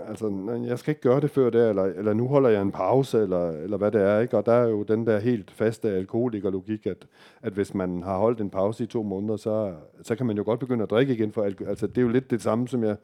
[0.09, 3.21] altså jeg skal ikke gøre det før der eller eller nu holder jeg en pause
[3.21, 4.37] eller eller hvad det er, ikke?
[4.37, 7.07] Og der er jo den der helt faste alkoholikerlogik at
[7.41, 10.43] at hvis man har holdt en pause i to måneder, så så kan man jo
[10.43, 12.95] godt begynde at drikke igen for altså det er jo lidt det samme som jeg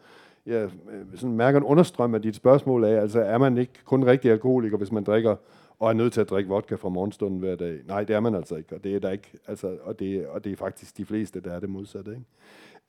[0.46, 4.06] jeg øh, sådan mærker en understrøm af dit spørgsmål af, altså er man ikke kun
[4.06, 5.36] rigtig alkoholiker, hvis man drikker
[5.80, 7.80] og er nødt til at drikke vodka fra morgenstunden hver dag.
[7.88, 10.44] Nej, det er man altså ikke, og det er der ikke, altså, og, det, og
[10.44, 12.12] det er faktisk de fleste, der er det modsatte.
[12.12, 12.24] Ikke?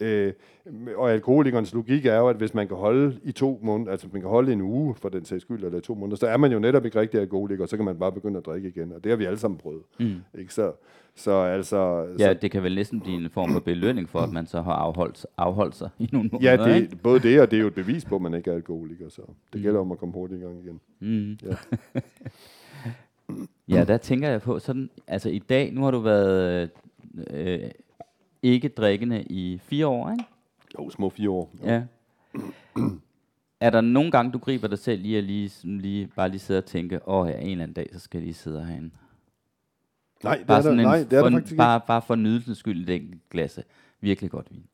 [0.01, 0.33] Øh,
[0.97, 4.21] og alkoholikernes logik er jo, at hvis man kan holde i to måneder, altså man
[4.21, 6.59] kan holde en uge for den sags skyld, eller to måneder, så er man jo
[6.59, 9.11] netop ikke rigtig alkoholiker, og så kan man bare begynde at drikke igen, og det
[9.11, 9.83] har vi alle sammen prøvet.
[10.01, 10.15] Mm.
[10.39, 10.55] Ikke?
[10.55, 10.73] Så,
[11.15, 12.07] så altså...
[12.19, 14.63] Ja, så, det kan vel næsten blive en form for belønning for, at man så
[14.63, 16.97] har afholdt, afholdt sig i nogle måneder, Ja, det, ikke?
[16.97, 19.23] både det, og det er jo et bevis på, at man ikke er alkoholiker, så
[19.53, 19.63] det mm.
[19.63, 20.81] gælder om at komme hurtigt i gang igen.
[21.01, 21.39] Mm.
[21.43, 21.57] Ja.
[23.79, 26.71] ja, der tænker jeg på sådan, altså i dag, nu har du været
[27.31, 27.61] øh,
[28.47, 30.25] ikke drikkende i fire år, ikke?
[30.79, 31.51] Jo, små fire år.
[31.63, 31.69] Jo.
[31.69, 31.83] Ja.
[33.61, 36.59] er der nogle gange, du griber dig selv i at lige, lige, bare lige sidde
[36.59, 38.91] og tænke, åh oh, ja, en eller anden dag, så skal jeg lige sidde herinde?
[40.25, 41.87] Nej, det bare er der, nej, det er der faktisk bare, ikke.
[41.87, 43.59] Bare for nydelsens skyld, den glas
[44.01, 44.65] virkelig godt vin.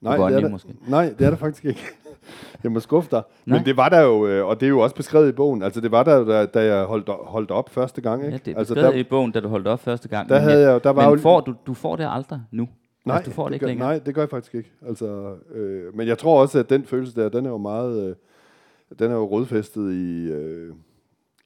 [0.00, 0.74] Nej, det er der, måske.
[0.88, 1.80] nej, det er der faktisk ikke.
[2.62, 3.22] Jeg må skuffe dig.
[3.46, 3.58] Nej.
[3.58, 5.62] Men det var der jo, øh, og det er jo også beskrevet i bogen.
[5.62, 8.24] Altså det var der, da, da jeg holdt, holdt op første gang.
[8.24, 8.32] Ikke?
[8.32, 10.28] Ja, det er altså, beskrevet der, i bogen, da du holdt op første gang.
[10.28, 12.68] Der men, havde jeg, der var men får, du, du får det aldrig nu?
[13.04, 13.88] Nej, altså, du får det, det ikke gør, længere?
[13.88, 14.72] nej, det gør jeg faktisk ikke.
[14.86, 18.16] Altså, øh, men jeg tror også, at den følelse der, den er jo meget, øh,
[18.98, 20.74] den er jo rodfæstet i, øh,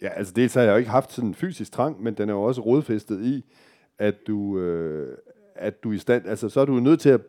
[0.03, 2.33] ja, altså dels har jeg jo ikke haft sådan en fysisk trang, men den er
[2.33, 3.44] jo også rodfæstet i,
[3.99, 5.16] at du, øh,
[5.55, 7.21] at du i stand, altså så er du nødt til at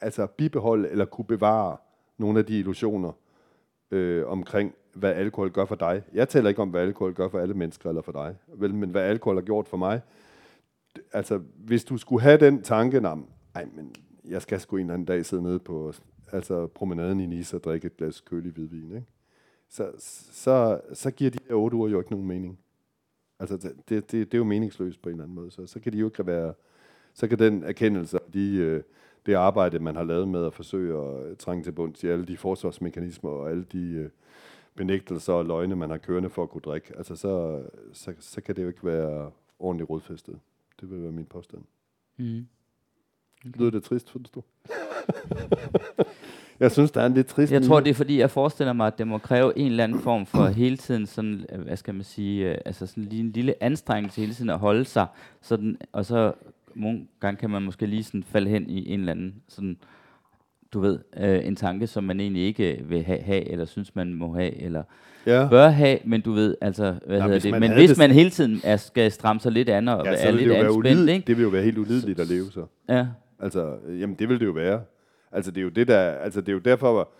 [0.00, 1.76] altså, bibeholde eller kunne bevare
[2.18, 3.12] nogle af de illusioner
[3.90, 6.02] øh, omkring, hvad alkohol gør for dig.
[6.12, 8.90] Jeg taler ikke om, hvad alkohol gør for alle mennesker eller for dig, vel, men
[8.90, 10.00] hvad alkohol har gjort for mig.
[11.12, 13.00] Altså, hvis du skulle have den tanke,
[13.54, 15.92] ej, men jeg skal sgu en eller anden dag sidde nede på
[16.32, 19.06] altså, promenaden i Nice og drikke et glas kølig hvidvin, ikke?
[19.68, 19.92] Så,
[20.32, 22.58] så, så giver de der otte uger jo ikke nogen mening.
[23.38, 25.50] Altså, det, det, det er jo meningsløst på en eller anden måde.
[25.50, 26.54] Så, så kan de jo ikke være,
[27.14, 28.82] så kan den erkendelse, de, øh,
[29.26, 32.26] det arbejde, man har lavet med at forsøge at øh, trænge til bunds i alle
[32.26, 34.10] de forsvarsmekanismer og alle de øh,
[34.74, 37.62] benægtelser og løgne, man har kørende for at kunne drikke, altså så,
[37.92, 40.38] så, så kan det jo ikke være ordentligt rodfæstet.
[40.80, 41.62] Det vil være min påstand.
[42.16, 42.46] Mm.
[43.48, 43.58] Okay.
[43.60, 44.42] Lyder det trist, synes du?
[46.60, 47.52] jeg synes, der er en lidt trist...
[47.52, 50.00] Jeg tror, det er fordi, jeg forestiller mig, at det må kræve en eller anden
[50.00, 53.30] form for hele tiden sådan, øh, hvad skal man sige, øh, altså sådan lige en
[53.30, 55.06] lille anstrengelse hele tiden at holde sig,
[55.40, 56.32] sådan, og så
[56.74, 59.76] nogle gange kan man måske lige sådan falde hen i en eller anden sådan,
[60.72, 64.14] du ved, øh, en tanke, som man egentlig ikke vil have, have eller synes, man
[64.14, 64.82] må have, eller
[65.26, 65.48] ja.
[65.50, 68.30] bør have, men du ved, altså, hvad Nå, hedder det, men hvis det man hele
[68.30, 71.26] tiden er, skal stramme sig lidt an og ja, er lidt anspændt, ikke?
[71.26, 72.66] Det vil jo være helt ulideligt at leve så.
[72.88, 73.06] Ja.
[73.42, 74.82] Altså, øh, jamen det vil det jo være.
[75.32, 77.12] Altså det er jo det der, altså det er jo derfor,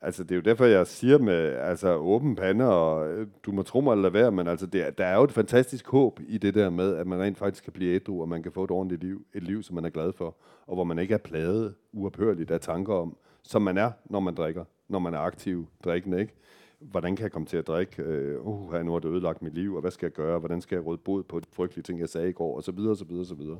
[0.00, 3.62] Altså, det er jo derfor, jeg siger med altså, åben pande, og øh, du må
[3.62, 6.54] tro mig eller være, men altså, det, der er jo et fantastisk håb i det
[6.54, 9.02] der med, at man rent faktisk kan blive ædru, og man kan få et ordentligt
[9.02, 12.50] liv, et liv, som man er glad for, og hvor man ikke er pladet uophørligt
[12.50, 16.34] af tanker om, som man er, når man drikker, når man er aktiv drikkende, ikke?
[16.80, 18.02] Hvordan kan jeg komme til at drikke?
[18.02, 20.38] Øh, uh, uh nu har det ødelagt mit liv, og hvad skal jeg gøre?
[20.38, 22.56] Hvordan skal jeg råde bod på de frygtelige ting, jeg sagde i går?
[22.56, 23.58] Og så videre, og så videre, og så videre.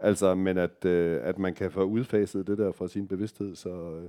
[0.00, 3.68] Altså, men at, uh, at man kan få udfaset det der fra sin bevidsthed, så,
[3.68, 4.08] uh,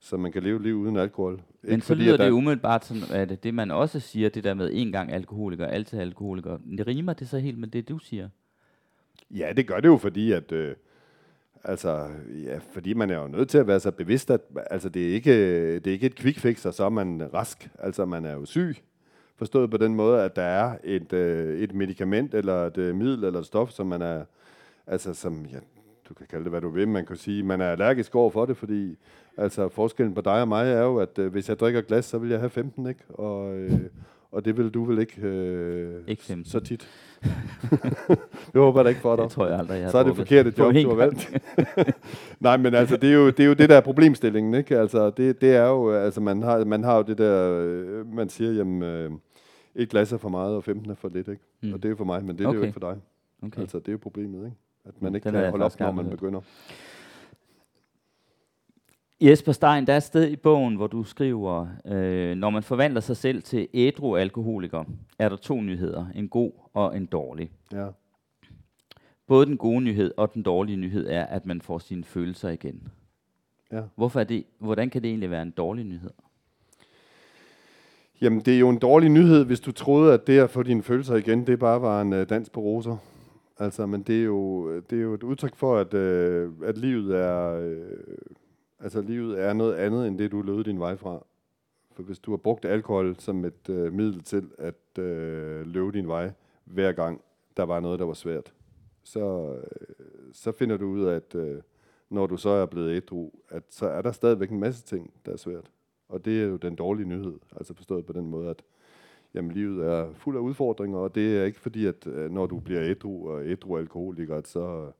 [0.00, 1.40] så man kan leve liv uden alkohol.
[1.62, 4.44] Men Ikke så fordi, lyder det umiddelbart sådan, at det, det man også siger, det
[4.44, 7.98] der med en gang alkoholiker, altid alkoholiker, det rimer det så helt med det, du
[7.98, 8.28] siger?
[9.30, 10.52] Ja, det gør det jo, fordi at...
[10.52, 10.74] Øh,
[11.68, 12.08] Altså,
[12.44, 15.14] ja, fordi man er jo nødt til at være så bevidst, at altså, det, er
[15.14, 17.70] ikke, det er ikke et quick fix, og så er man rask.
[17.78, 18.76] Altså, man er jo syg.
[19.36, 23.24] Forstået på den måde, at der er et, øh, et medicament, eller et øh, middel,
[23.24, 24.24] eller et stof, som man er,
[24.86, 25.58] altså, som, ja,
[26.08, 28.46] du kan kalde det, hvad du vil, man kan sige, man er allergisk over for
[28.46, 28.96] det, fordi
[29.36, 32.18] altså, forskellen på dig og mig er jo, at øh, hvis jeg drikker glas, så
[32.18, 33.00] vil jeg have 15, ikke?
[33.08, 33.80] Og, øh,
[34.30, 36.44] og det vil du vel ikke, øh, ikke 15.
[36.44, 36.88] så tit.
[38.52, 39.22] det håber jeg da ikke for dig.
[39.22, 41.30] Det tror jeg aldrig, jeg Så er det forkert job, du har valgt.
[42.40, 44.78] Nej, men altså, det er, jo, det er jo det, der er problemstillingen, ikke?
[44.78, 48.28] Altså, det, det er jo, altså, man har, man har jo det der, øh, man
[48.28, 49.10] siger, jamen, øh,
[49.74, 51.42] et glas er for meget, og 15 er for lidt, ikke?
[51.62, 51.72] Mm.
[51.72, 52.54] Og det er jo for mig, men det, okay.
[52.54, 53.00] det er jo ikke for dig.
[53.42, 53.60] Okay.
[53.60, 54.56] Altså, det er jo problemet, ikke?
[54.86, 56.40] At man ikke Den kan holde op, når man begynder.
[59.20, 63.00] Jesper Stein, der er et sted i bogen, hvor du skriver, øh, når man forvandler
[63.00, 64.84] sig selv til ædru alkoholiker,
[65.18, 67.50] er der to nyheder, en god og en dårlig.
[67.72, 67.86] Ja.
[69.26, 72.88] Både den gode nyhed og den dårlige nyhed er, at man får sine følelser igen.
[73.72, 73.82] Ja.
[73.94, 76.10] Hvorfor er det, hvordan kan det egentlig være en dårlig nyhed?
[78.20, 80.82] Jamen, det er jo en dårlig nyhed, hvis du troede, at det at få dine
[80.82, 82.96] følelser igen, det bare var en uh, dans på roser.
[83.58, 87.16] Altså, men det er jo, det er jo et udtryk for, at, øh, at livet
[87.16, 87.52] er...
[87.52, 88.16] Øh,
[88.80, 91.26] Altså livet er noget andet, end det du lød din vej fra.
[91.92, 96.08] For hvis du har brugt alkohol som et øh, middel til at øh, løbe din
[96.08, 96.32] vej,
[96.64, 97.20] hver gang
[97.56, 98.54] der var noget, der var svært,
[99.02, 101.62] så, øh, så finder du ud af, at øh,
[102.10, 105.32] når du så er blevet ædru, at så er der stadigvæk en masse ting, der
[105.32, 105.70] er svært.
[106.08, 108.62] Og det er jo den dårlige nyhed, altså forstået på den måde, at
[109.34, 112.60] jamen livet er fuld af udfordringer, og det er ikke fordi, at øh, når du
[112.60, 114.92] bliver ædru og ædru alkoholiker, at så,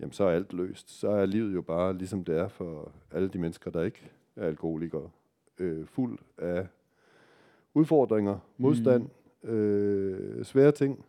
[0.00, 0.90] jamen, så er alt løst.
[0.90, 4.46] Så er livet jo bare ligesom det er for alle de mennesker, der ikke er
[4.46, 5.10] alkoholikere.
[5.58, 6.66] Øh, fuld af
[7.74, 9.08] udfordringer, modstand,
[9.42, 9.50] mm.
[9.50, 11.04] øh, svære ting,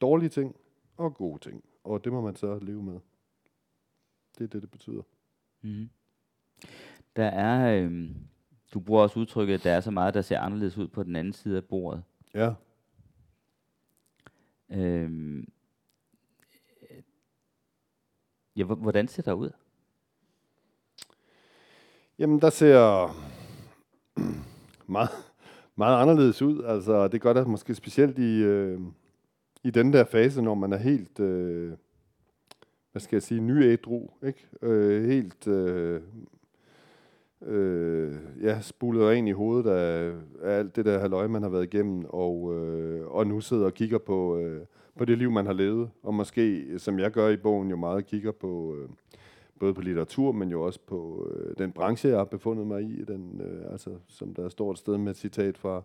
[0.00, 0.56] dårlige ting
[0.96, 1.64] og gode ting.
[1.84, 2.98] Og det må man så leve med.
[4.38, 5.02] Det er det, det betyder.
[5.62, 5.88] Mm.
[7.16, 8.10] Der er, øh,
[8.74, 11.16] du bruger også udtrykket, at der er så meget, der ser anderledes ud på den
[11.16, 12.02] anden side af bordet.
[12.34, 12.54] Ja.
[14.70, 15.44] Øh,
[18.56, 19.50] ja, hvordan ser der ud?
[22.18, 23.06] Jamen, der ser
[24.86, 25.10] meget,
[25.76, 26.64] meget anderledes ud.
[26.64, 28.80] Altså, det gør der måske specielt i, øh,
[29.64, 31.72] i den der fase, når man er helt, øh,
[32.92, 34.46] hvad skal jeg sige, nyædru, ikke?
[34.62, 36.02] Øh, helt øh,
[37.46, 41.74] øh, ja, spulet ind i hovedet af, af alt det der halvøje, man har været
[41.74, 44.60] igennem, og, øh, og nu sidder og kigger på, øh,
[44.98, 48.06] på det liv, man har levet, og måske, som jeg gør i bogen, jo meget
[48.06, 48.88] kigger på, øh,
[49.60, 53.04] både på litteratur, men jo også på øh, den branche, jeg har befundet mig i,
[53.04, 55.82] den, øh, altså, som der står et sted med et citat fra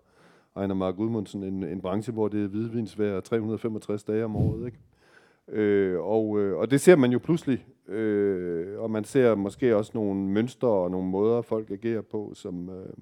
[0.55, 4.77] Ejner Mark Gudmundsen, en, en branche, hvor det er hvidvinsvær 365 dage om året, ikke?
[5.51, 9.91] Øh, og, øh, og det ser man jo pludselig, øh, og man ser måske også
[9.93, 12.93] nogle mønstre og nogle måder, folk agerer på, som, øh,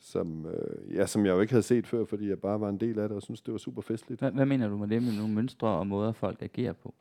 [0.00, 2.78] som, øh, ja, som jeg jo ikke havde set før, fordi jeg bare var en
[2.78, 4.20] del af det, og synes det var super festligt.
[4.20, 6.94] Hvad, hvad mener du med det med nogle mønstre og måder, folk agerer på?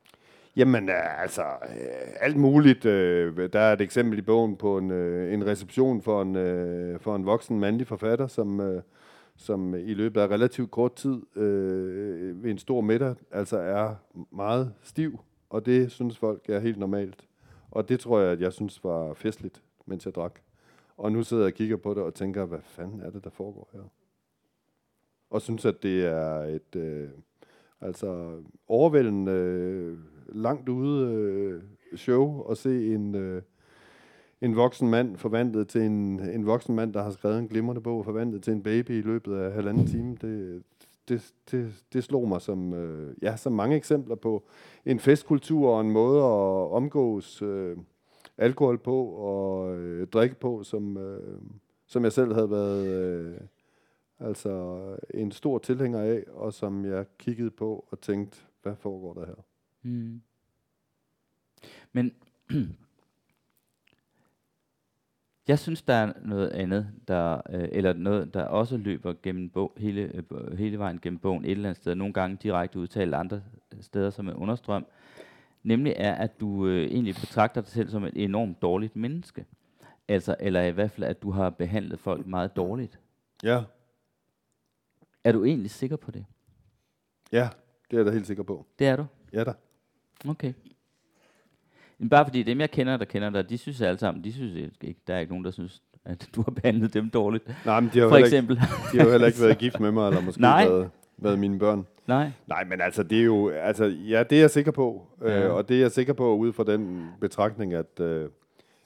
[0.55, 2.85] Jamen, øh, altså, øh, alt muligt.
[2.85, 6.99] Øh, der er et eksempel i bogen på en, øh, en reception for en, øh,
[6.99, 8.81] for en voksen mandlig forfatter, som, øh,
[9.41, 13.95] som øh, i løbet af relativt kort tid øh, ved en stor middag altså er
[14.31, 17.27] meget stiv, og det synes folk er helt normalt.
[17.71, 20.39] Og det tror jeg, at jeg synes var festligt, mens jeg drak.
[20.97, 23.29] Og nu sidder jeg og kigger på det og tænker, hvad fanden er det, der
[23.29, 23.81] foregår her?
[25.29, 27.09] Og synes, at det er et øh,
[27.81, 31.63] altså overvældende øh, langt ude øh,
[31.97, 33.41] show at se en, øh,
[34.41, 38.05] en voksen mand forvandlet til en, en voksen mand, der har skrevet en glimrende bog,
[38.05, 40.15] forvandlet til en baby i løbet af halvanden time.
[40.21, 40.63] Det,
[41.09, 44.47] det, det, det slog mig som, øh, ja, som mange eksempler på
[44.85, 47.77] en festkultur og en måde at omgås øh,
[48.37, 51.39] alkohol på og øh, drikke på, som, øh,
[51.87, 53.37] som jeg selv havde været øh,
[54.19, 54.79] altså
[55.13, 59.43] en stor tilhænger af, og som jeg kiggede på og tænkte, hvad foregår der her?
[59.81, 60.21] Mm.
[61.91, 62.11] Men
[65.47, 69.73] jeg synes, der er noget andet, der, øh, eller noget, der også løber gennem bog,
[69.77, 70.01] hele,
[70.31, 73.41] øh, hele vejen gennem bogen et eller andet sted, nogle gange direkte udtalt andre
[73.81, 74.85] steder som en understrøm,
[75.63, 79.45] nemlig er, at du øh, egentlig betragter dig selv som et enormt dårligt menneske.
[80.07, 82.99] Altså, eller i hvert fald, at du har behandlet folk meget dårligt.
[83.43, 83.63] Ja.
[85.23, 86.25] Er du egentlig sikker på det?
[87.31, 87.49] Ja,
[87.91, 88.65] det er jeg da helt sikker på.
[88.79, 89.05] Det er du?
[89.33, 89.53] Ja da.
[90.27, 90.53] Okay.
[92.01, 94.55] Men bare fordi dem, jeg kender, der kender dig, de synes alle sammen, de synes
[94.81, 97.55] ikke, der er ikke nogen, der synes, at du har behandlet dem dårligt.
[97.65, 98.55] Nej, men de har, For eksempel.
[98.55, 100.67] Ikke, de har jo heller ikke været gift med mig, eller måske Nej.
[100.67, 101.85] Været, været mine børn.
[102.07, 102.31] Nej.
[102.47, 105.07] Nej, men altså, det er jo, altså, ja, det er jeg sikker på.
[105.21, 105.47] Øh, ja.
[105.47, 108.29] Øh, og det er jeg sikker på ud fra den betragtning, at, øh,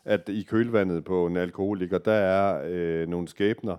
[0.06, 3.78] at i kølvandet på en alkoholiker, der er øh, nogle skæbner,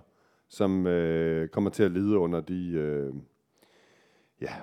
[0.49, 3.13] som øh, kommer til at lide under de, øh,
[4.41, 4.53] ja,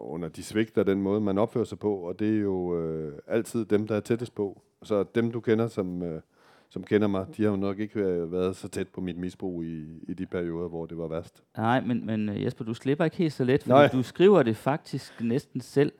[0.00, 3.18] under de svigt af den måde, man opfører sig på, og det er jo øh,
[3.26, 4.62] altid dem, der er tættest på.
[4.82, 6.20] Så dem, du kender, som, øh,
[6.68, 10.00] som kender mig, de har jo nok ikke været så tæt på mit misbrug i,
[10.02, 11.42] i de perioder, hvor det var værst.
[11.56, 14.56] Nej, men, men øh, Jesper, du slipper ikke helt så let, for du skriver det
[14.56, 15.92] faktisk næsten selv.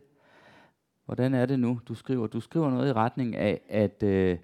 [1.05, 2.27] Hvordan er det nu, du skriver?
[2.27, 4.38] Du skriver noget i retning af, at, øh,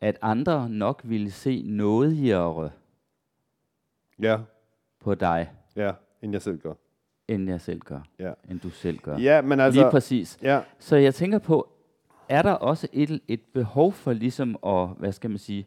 [0.00, 2.70] at andre nok ville se nådigere
[4.18, 4.38] ja.
[5.00, 5.50] på dig.
[5.76, 6.74] Ja, end jeg selv gør
[7.28, 8.00] end jeg selv gør.
[8.18, 8.32] Ja.
[8.50, 9.18] End du selv gør.
[9.18, 9.80] Ja, men altså...
[9.80, 10.38] Lige præcis.
[10.42, 10.60] Ja.
[10.78, 11.68] Så jeg tænker på,
[12.28, 15.66] er der også et, et behov for ligesom at, hvad skal man sige,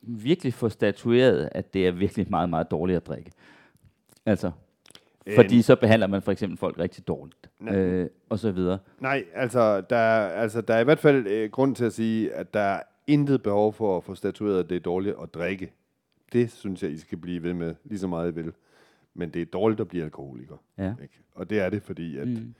[0.00, 3.30] virkelig få statueret, at det er virkelig meget, meget dårligt at drikke?
[4.26, 4.50] Altså,
[5.34, 5.62] fordi øhm.
[5.62, 8.78] så behandler man for eksempel folk rigtig dårligt, øh, og så videre.
[9.00, 12.32] Nej, altså der, er, altså, der er i hvert fald øh, grund til at sige,
[12.32, 15.72] at der er intet behov for at få statueret, at det er dårligt at drikke.
[16.32, 18.52] Det synes jeg, I skal blive ved med, lige så meget I vil
[19.18, 20.56] men det er dårligt at blive alkoholiker.
[20.78, 20.94] Ja.
[21.02, 21.20] Ikke?
[21.34, 22.54] Og det er det, fordi at, mm.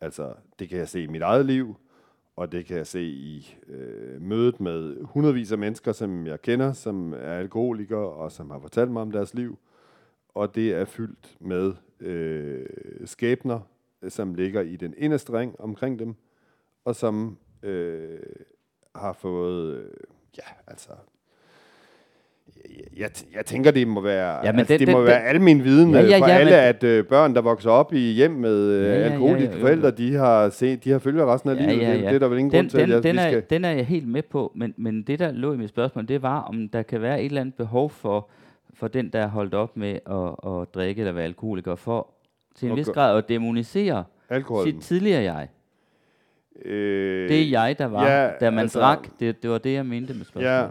[0.00, 1.76] altså, det kan jeg se i mit eget liv,
[2.36, 6.72] og det kan jeg se i øh, mødet med hundredvis af mennesker, som jeg kender,
[6.72, 9.58] som er alkoholikere, og som har fortalt mig om deres liv.
[10.28, 12.66] Og det er fyldt med øh,
[13.04, 13.60] skæbner,
[14.08, 16.14] som ligger i den inderste ring omkring dem,
[16.84, 18.18] og som øh,
[18.94, 19.90] har fået, øh,
[20.36, 20.92] ja, altså
[22.96, 25.40] jeg, jeg tænker, det må være, ja, men altså, den, det må den, være al
[25.40, 27.98] min viden ja, ja, for ja, alle, men, at øh, børn, der vokser op i
[27.98, 31.34] hjem med øh, ja, ja, alkoholiske ja, ja, forældre, de har, set, de har følger
[31.34, 31.82] resten af ja, livet.
[31.82, 31.96] Ja, ja.
[31.96, 33.44] Det, det er der vel ingen den, grund til, den, at den, er, skal...
[33.50, 36.22] den er jeg helt med på, men, men det, der lå i mit spørgsmål, det
[36.22, 38.28] var, om der kan være et eller andet behov for,
[38.74, 42.10] for den, der er holdt op med at, at drikke eller være alkoholiker, for
[42.56, 42.80] til en okay.
[42.80, 44.72] vis grad at demonisere Alkoholen.
[44.72, 45.48] sit tidligere jeg.
[46.64, 49.08] Øh, det er jeg, der var, ja, da man altså, drak.
[49.20, 50.48] Det, det var det, jeg mente med spørgsmålet.
[50.48, 50.66] Ja,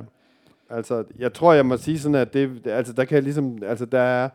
[0.73, 3.85] Altså, jeg tror, jeg må sige sådan, at det, altså, der kan jeg ligesom, altså,
[3.85, 4.29] der er,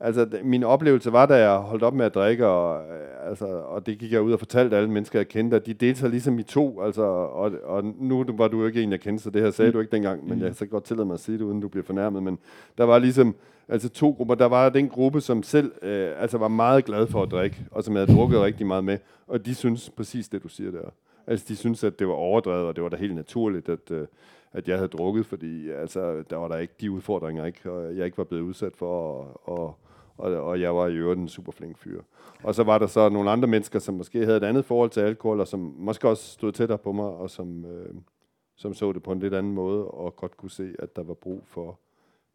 [0.00, 2.82] altså, min oplevelse var, da jeg holdt op med at drikke, og,
[3.26, 6.00] altså, og det gik jeg ud og fortalte alle mennesker, jeg kendte, at de delte
[6.00, 9.24] sig ligesom i to, altså, og, og nu var du jo ikke en, jeg kendte,
[9.24, 9.72] så det her sagde mm.
[9.72, 10.44] du ikke dengang, men mm.
[10.44, 12.38] jeg så godt tillade mig at sige det, uden du bliver fornærmet, men
[12.78, 13.34] der var ligesom,
[13.68, 17.22] altså to grupper, der var den gruppe, som selv, øh, altså var meget glad for
[17.22, 20.48] at drikke, og som havde drukket rigtig meget med, og de synes præcis det, du
[20.48, 20.90] siger der.
[21.26, 24.06] Altså, de synes, at det var overdrevet, og det var da helt naturligt, at, øh,
[24.56, 28.04] at jeg havde drukket, fordi altså, der var der ikke de udfordringer, ikke, og jeg
[28.04, 29.78] ikke var blevet udsat for, og, og,
[30.16, 32.02] og, og jeg var i øvrigt en super flink fyr.
[32.42, 35.00] Og så var der så nogle andre mennesker, som måske havde et andet forhold til
[35.00, 37.94] alkohol, og som måske også stod tættere på mig, og som, øh,
[38.56, 41.14] som så det på en lidt anden måde, og godt kunne se, at der var
[41.14, 41.78] brug for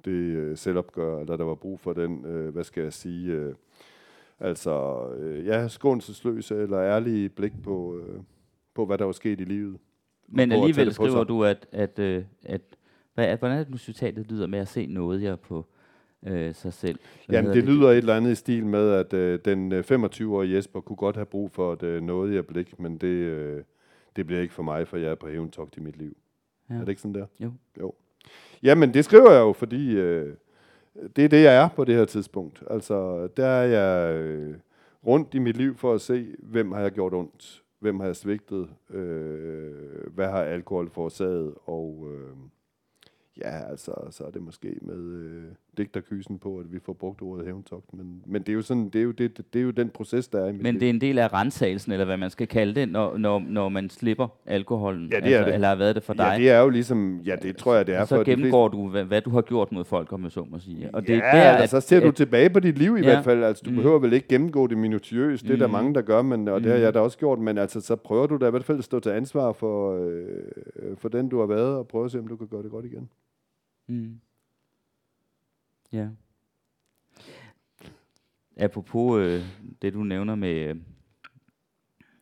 [0.06, 3.56] det øh, selvopgør, eller der var brug for den, øh, hvad skal jeg sige, øh,
[4.40, 8.20] altså, øh, ja, skånselsløse eller ærlige blik på, øh,
[8.74, 9.78] på, hvad der var sket i livet.
[10.32, 12.62] Men alligevel skriver du, at, at, øh, at
[13.14, 15.66] hvad, hvordan er det nu citatet lyder med at se noget jeg på
[16.28, 17.00] øh, sig selv?
[17.28, 20.52] Hvad Jamen det, det lyder et eller andet i stil med, at øh, den 25-årige
[20.52, 23.64] øh, Jesper kunne godt have brug for et øh, noget jeg blik, men det, øh,
[24.16, 26.18] det bliver ikke for mig, for jeg er på hæventogt i mit liv.
[26.70, 26.76] Ja.
[26.76, 27.26] Er det ikke sådan der?
[27.40, 27.52] Jo.
[27.80, 27.94] jo.
[28.64, 30.34] Jamen det skriver jeg jo, fordi øh,
[31.16, 32.64] det er det, jeg er på det her tidspunkt.
[32.70, 34.56] Altså der er jeg øh,
[35.08, 38.16] rundt i mit liv for at se, hvem har jeg gjort ondt hvem har jeg
[38.16, 42.38] svigtet, øh, hvad har alkohol forårsaget, og øh,
[43.38, 47.46] ja, altså, så er det måske med øh, digterkysen på, at vi får brugt ordet
[47.46, 49.90] hævntogt, men, men det er jo sådan, det er jo, det, det er jo den
[49.90, 52.48] proces, der er i Men det er en del af rensagelsen, eller hvad man skal
[52.48, 55.54] kalde det, når, når, når man slipper alkoholen, ja, det er altså, det.
[55.54, 56.24] eller har været det for dig?
[56.32, 58.68] Ja, det er jo ligesom, ja, det tror jeg, det er så for Så gennemgår
[58.68, 60.90] du, hvad, hvad, du har gjort mod folk, om jeg så må sige.
[60.96, 63.06] Og det ja, der, altså, så ser at, du tilbage på dit liv i ja,
[63.06, 63.76] hvert fald, altså du mm.
[63.76, 65.60] behøver vel ikke gennemgå det minutiøst, det er mm.
[65.60, 66.64] der mange, der gør, men, og mm.
[66.64, 66.84] det har mm.
[66.84, 69.00] jeg da også gjort, men altså, så prøver du da i hvert fald at stå
[69.00, 72.36] til ansvar for, øh, for den, du har været, og prøve at se, om du
[72.36, 73.10] kan gøre det godt igen.
[73.90, 74.20] Mm.
[75.94, 76.08] Ja.
[78.58, 79.42] Apropos øh,
[79.82, 80.76] det, du nævner med, øh,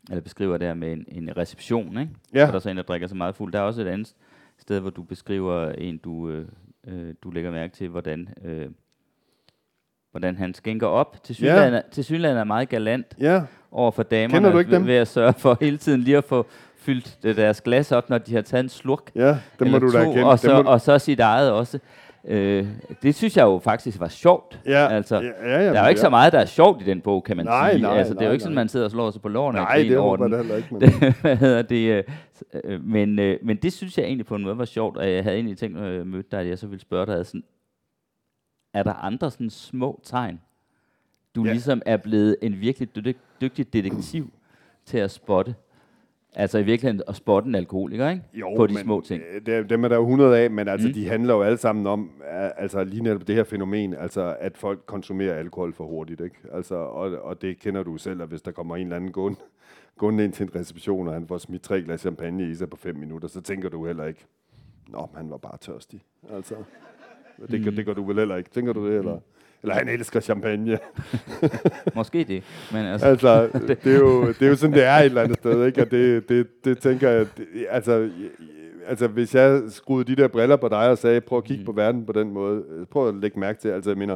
[0.09, 2.11] eller beskriver der med en, en reception, ikke?
[2.33, 2.45] Ja.
[2.45, 3.53] Hvor der så en, der drikker så meget fuld.
[3.53, 4.13] Der er også et andet
[4.57, 6.47] sted, hvor du beskriver en, du, øh,
[6.87, 8.67] øh du lægger mærke til, hvordan, øh,
[10.11, 11.23] hvordan han skænker op.
[11.23, 11.81] Til synligheden, ja.
[11.91, 13.43] til synligheden er meget galant ja.
[13.71, 14.33] over for damerne.
[14.33, 14.87] Kender du ikke dem?
[14.87, 16.45] Ved at sørge for hele tiden lige at få
[16.75, 19.11] fyldt deres glas op, når de har taget en slurk.
[19.15, 20.23] Ja, det må du da kende.
[20.23, 21.79] Og så, og så sit eget også.
[22.25, 22.67] Øh,
[23.01, 24.59] det synes jeg jo faktisk var sjovt.
[24.65, 26.05] Ja, altså, ja, ja, ja, der er jo ikke ja.
[26.05, 27.81] så meget, der er sjovt i den bog, kan man nej, sige.
[27.81, 29.79] Nej, altså, det er jo ikke sådan, man sidder og slår sig på lårene nej,
[29.79, 30.31] og det over den.
[30.49, 30.67] det ikke.
[30.71, 31.13] Men.
[31.21, 32.05] Hvad hedder det?
[32.63, 35.23] Øh, men, øh, men det synes jeg egentlig på en måde var sjovt, og jeg
[35.23, 37.43] havde egentlig tænkt, når jeg mødte dig, at jeg så ville spørge dig, sådan,
[38.73, 40.41] er der andre sådan små tegn,
[41.35, 41.51] du ja.
[41.51, 42.95] ligesom er blevet en virkelig
[43.41, 44.33] dygtig detektiv
[44.85, 45.55] til at spotte?
[46.35, 48.23] Altså i virkeligheden at spotte en alkoholiker, ikke?
[48.33, 49.23] Jo, på de men, små ting.
[49.45, 50.93] Det, dem er der jo 100 af, men altså, mm.
[50.93, 52.11] de handler jo alle sammen om,
[52.57, 56.35] altså lige netop det her fænomen, altså at folk konsumerer alkohol for hurtigt, ikke?
[56.53, 59.39] Altså, og, og det kender du selv, at hvis der kommer en eller anden gående,
[59.99, 62.77] gående ind til en reception, og han får smidt tre glas champagne i sig på
[62.77, 64.25] fem minutter, så tænker du heller ikke,
[64.87, 66.03] nå, han var bare tørstig.
[66.35, 66.55] Altså,
[67.51, 67.75] det, mm.
[67.75, 68.49] det gør du vel heller ikke.
[68.49, 69.15] Tænker du det, eller?
[69.15, 69.21] Mm.
[69.63, 70.79] Eller han elsker champagne.
[71.95, 72.43] Måske det.
[72.73, 75.37] Men altså, altså det, er jo, det er jo sådan, det er et eller andet
[75.37, 75.65] sted.
[75.65, 75.81] Ikke?
[75.81, 78.09] Og det, det, det tænker jeg, det, altså,
[78.87, 81.65] altså hvis jeg skruede de der briller på dig og sagde, prøv at kigge mm.
[81.65, 84.15] på verden på den måde, prøv at lægge mærke til, altså jeg mener,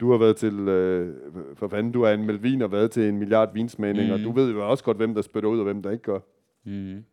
[0.00, 1.14] du har været til, øh,
[1.54, 4.22] for fanden, du er en Melvin og været til en milliard vinsmagninger, mm.
[4.22, 6.18] og du ved jo også godt, hvem der spytter ud og hvem der ikke gør.
[6.64, 7.04] Mm.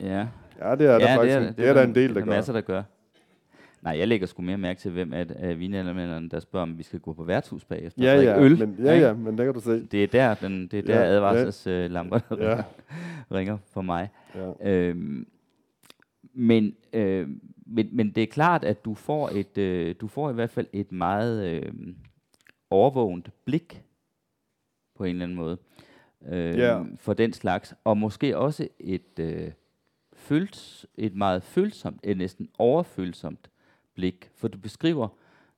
[0.00, 0.26] Ja.
[0.60, 1.36] Ja, det er der ja, faktisk.
[1.38, 2.32] Det er, det, det er der en del, der, der gør.
[2.32, 2.82] masser, der gør.
[3.84, 6.82] Nej, jeg lægger sgu mere mærke til, hvem af, af vinanmelderne, der spørger, om vi
[6.82, 8.02] skal gå på værtshus bagefter.
[8.02, 9.86] Ja, ja, øl, men, ja, ja, men der kan du se.
[9.86, 12.36] Det er der, den, det er der ja, advarselslamper, ja.
[12.36, 12.62] der ja.
[13.36, 14.08] ringer for mig.
[14.34, 14.72] Ja.
[14.72, 15.26] Øhm,
[16.34, 17.28] men, øh,
[17.66, 20.66] men, men det er klart, at du får et, øh, du får i hvert fald
[20.72, 21.72] et meget øh,
[22.70, 23.82] overvågent blik
[24.96, 25.58] på en eller anden måde
[26.28, 26.82] øh, ja.
[26.96, 29.50] for den slags, og måske også et øh,
[30.12, 33.50] føls, et meget følsomt, et næsten overfølsomt
[33.94, 35.08] blik, for du beskriver,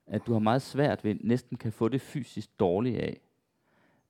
[0.06, 3.20] at du har meget svært ved, næsten kan få det fysisk dårligt af,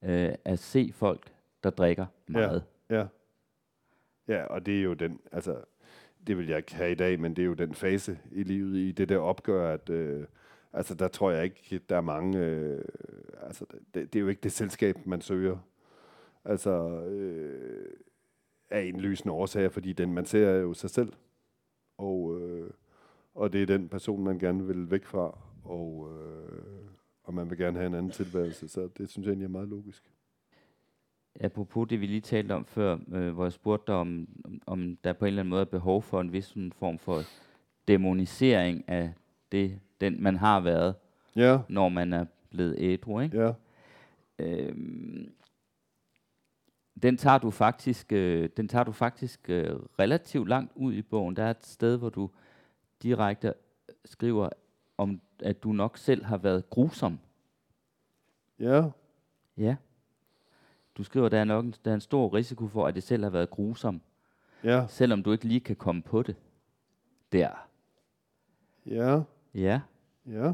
[0.02, 2.64] øh, at se folk, der drikker meget.
[2.90, 3.06] Ja, ja.
[4.28, 5.56] ja, og det er jo den, altså,
[6.26, 8.76] det vil jeg ikke have i dag, men det er jo den fase i livet,
[8.76, 10.24] i det der opgør, at øh,
[10.72, 12.84] altså, der tror jeg ikke, der er mange, øh,
[13.42, 13.64] altså,
[13.94, 15.58] det, det er jo ikke det selskab, man søger.
[16.44, 17.92] Altså, øh,
[18.70, 21.12] af indlysende årsager, fordi den man ser er jo sig selv.
[21.98, 22.70] Og, øh,
[23.36, 26.88] og det er den person, man gerne vil væk fra, og, øh,
[27.24, 29.68] og man vil gerne have en anden tilværelse, så det synes jeg egentlig er meget
[29.68, 30.12] logisk.
[31.40, 34.28] Apropos det, vi lige talte om før, øh, hvor jeg spurgte dig, om,
[34.66, 37.20] om der på en eller anden måde er behov for en vis form for
[37.88, 39.12] demonisering af
[39.52, 40.94] det, den man har været,
[41.36, 41.58] ja.
[41.68, 43.42] når man er blevet ædru, ikke?
[43.42, 43.52] Ja.
[44.38, 45.32] Øhm,
[47.02, 51.36] den tager du faktisk, øh, den tager du faktisk øh, relativt langt ud i bogen.
[51.36, 52.30] Der er et sted, hvor du
[53.06, 53.54] direkte
[54.04, 54.48] skriver
[54.98, 57.18] om, at du nok selv har været grusom.
[58.58, 58.90] Ja.
[59.56, 59.76] Ja.
[60.94, 63.30] Du skriver, der er nok der er en stor risiko for, at det selv har
[63.30, 64.00] været grusom.
[64.64, 64.86] Ja.
[64.88, 66.36] Selvom du ikke lige kan komme på det.
[67.32, 67.68] Der.
[68.86, 69.22] Ja.
[69.54, 69.80] Ja.
[70.26, 70.52] Ja.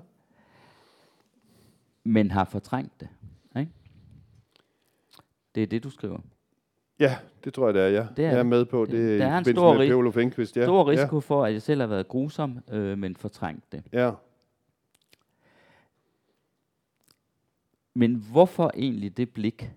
[2.04, 3.08] Men har fortrængt det.
[3.56, 3.72] Ikke?
[5.54, 6.20] Det er det, du skriver.
[7.02, 8.06] Ja, det tror jeg, det er, ja.
[8.16, 8.84] Det er jeg er med på.
[8.84, 10.64] Det der er en stor, ri- Olof Enqvist, ja.
[10.64, 11.20] stor risiko ja.
[11.20, 13.82] for, at jeg selv har været grusom, øh, men fortrængt det.
[13.92, 14.10] Ja.
[17.94, 19.70] Men hvorfor egentlig det blik?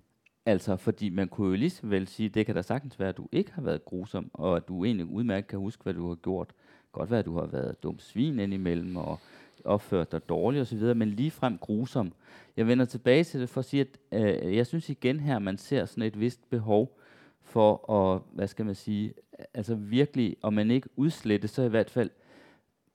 [0.45, 3.17] Altså, fordi man kunne jo lige så vel sige, det kan da sagtens være, at
[3.17, 6.15] du ikke har været grusom, og at du egentlig udmærket kan huske, hvad du har
[6.15, 6.49] gjort.
[6.91, 9.19] Godt være, at du har været dum svin indimellem, og
[9.65, 12.13] opført dig dårligt osv., men ligefrem grusom.
[12.57, 15.57] Jeg vender tilbage til det for at sige, at øh, jeg synes igen her, man
[15.57, 16.97] ser sådan et vist behov
[17.45, 19.13] for at, hvad skal man sige,
[19.53, 22.09] altså virkelig, om man ikke udslette, så i hvert fald,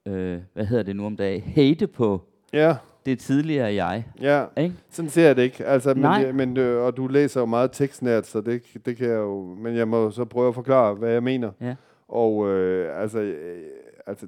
[0.06, 2.20] øh, hvad hedder det nu om dagen, hate på
[2.52, 2.76] ja.
[3.06, 4.04] det tidligere jeg.
[4.20, 4.74] Ja, ikke?
[4.90, 5.64] sådan ser jeg det ikke.
[5.64, 6.26] Altså, Nej.
[6.26, 9.44] men, men, øh, og du læser jo meget tekstnært, så det, det kan jeg jo,
[9.58, 11.50] men jeg må så prøve at forklare, hvad jeg mener.
[11.60, 11.74] Ja.
[12.08, 13.62] Og øh, altså, øh,
[14.06, 14.26] altså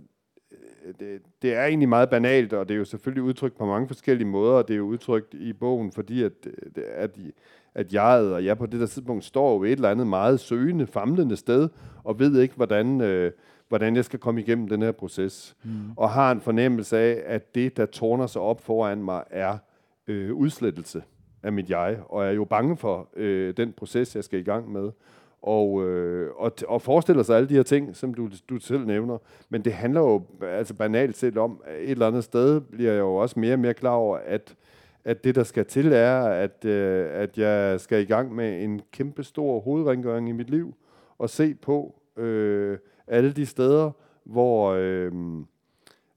[1.01, 4.29] det, det er egentlig meget banalt, og det er jo selvfølgelig udtrykt på mange forskellige
[4.29, 6.33] måder, og det er jo udtrykt i bogen, fordi at,
[6.77, 7.19] at,
[7.75, 10.87] at jeg og jeg på det der tidspunkt står jo et eller andet meget søgende,
[10.87, 11.69] famlende sted,
[12.05, 13.33] og ved ikke, hvordan, øh,
[13.69, 15.57] hvordan jeg skal komme igennem den her proces.
[15.65, 15.71] Mm.
[15.97, 19.59] Og har en fornemmelse af, at det, der tårner sig op foran mig, er
[20.07, 21.03] øh, udslettelse
[21.43, 24.73] af mit jeg, og er jo bange for øh, den proces, jeg skal i gang
[24.73, 24.91] med
[25.43, 29.19] og, øh, og, og forestiller sig alle de her ting, som du, du selv nævner.
[29.49, 33.01] Men det handler jo altså banalt set om, at et eller andet sted bliver jeg
[33.01, 34.55] jo også mere og mere klar over, at,
[35.05, 38.81] at det, der skal til, er, at, øh, at jeg skal i gang med en
[38.93, 40.75] kæmpe stor hovedrengøring i mit liv,
[41.19, 43.91] og se på øh, alle de steder,
[44.25, 44.73] hvor...
[44.79, 45.13] Øh,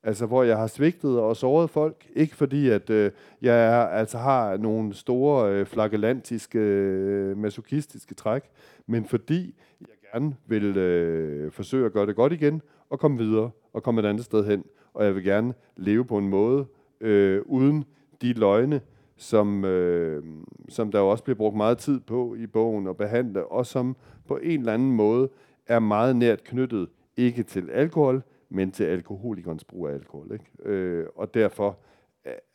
[0.05, 2.07] Altså, hvor jeg har svigtet og såret folk.
[2.15, 8.43] Ikke fordi, at øh, jeg er, altså har nogle store øh, flagellantiske, øh, masochistiske træk,
[8.87, 13.49] men fordi jeg gerne vil øh, forsøge at gøre det godt igen, og komme videre,
[13.73, 14.63] og komme et andet sted hen.
[14.93, 16.65] Og jeg vil gerne leve på en måde,
[17.01, 17.85] øh, uden
[18.21, 18.81] de løgne,
[19.17, 20.23] som, øh,
[20.69, 23.95] som der jo også bliver brugt meget tid på i bogen at behandle, og som
[24.27, 25.29] på en eller anden måde
[25.67, 26.87] er meget nært knyttet,
[27.17, 30.31] ikke til alkohol, men til alkoholikernes brug af alkohol.
[30.33, 30.45] Ikke?
[30.59, 31.77] Øh, og derfor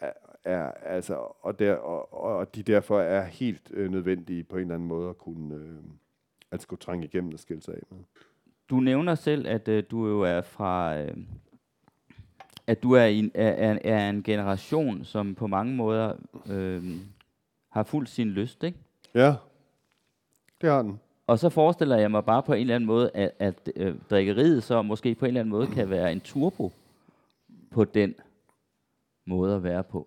[0.01, 0.13] er,
[0.45, 4.75] er altså og, der, og, og de derfor er helt øh, nødvendige på en eller
[4.75, 5.79] anden måde at kunne øh,
[6.51, 7.99] at skulle trænge igennem og skille sig af med.
[8.71, 11.17] Du nævner selv, at øh, du jo er fra øh,
[12.67, 16.13] at du er, en, er, er en generation, som på mange måder
[16.51, 16.85] øh,
[17.69, 18.79] har fuldt sin lyst, ikke?
[19.15, 19.35] Ja,
[20.61, 21.01] det har den.
[21.31, 24.63] Og så forestiller jeg mig bare på en eller anden måde, at, at øh, drikkeriet
[24.63, 26.73] så måske på en eller anden måde kan være en turbo
[27.71, 28.15] på den
[29.27, 30.07] måde at være på.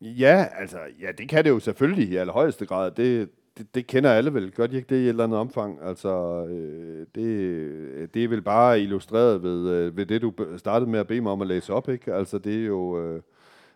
[0.00, 2.90] Ja, altså, ja, det kan det jo selvfølgelig i allerhøjeste grad.
[2.90, 4.50] Det, det, det kender alle vel.
[4.50, 5.78] Gør de ikke det i et eller andet omfang?
[5.82, 11.00] Altså, øh, det, det er vel bare illustreret ved, øh, ved det, du startede med
[11.00, 12.14] at bede mig om at læse op, ikke?
[12.14, 13.00] Altså, det er jo...
[13.00, 13.22] Øh,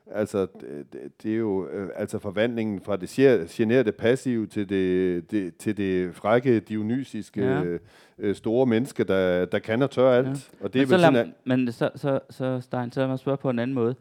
[0.07, 3.09] Altså, det, det er jo øh, altså forvandlingen fra det
[3.51, 7.79] generede passive til det, det, til det frække, dionysiske, ja.
[8.19, 10.29] øh, store menneske, der, der kan og tør alt.
[10.29, 10.65] Ja.
[10.65, 13.09] Og det men er vel så, sådan, at, men så, så, så Stein, så lad
[13.09, 13.95] mig spørge på en anden måde.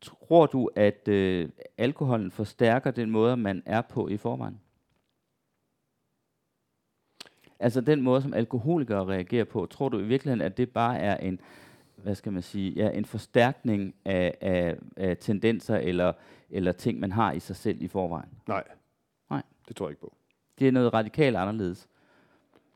[0.00, 4.60] Tror du, at øh, alkoholen forstærker den måde, man er på i forvejen?
[7.60, 11.16] Altså den måde, som alkoholikere reagerer på, tror du i virkeligheden, at det bare er
[11.16, 11.40] en
[12.04, 16.12] hvad skal man sige, ja, en forstærkning af, af, af tendenser eller,
[16.50, 18.28] eller ting, man har i sig selv i forvejen?
[18.48, 18.64] Nej.
[19.30, 19.42] Nej.
[19.68, 20.14] Det tror jeg ikke på.
[20.58, 21.88] Det er noget radikalt anderledes?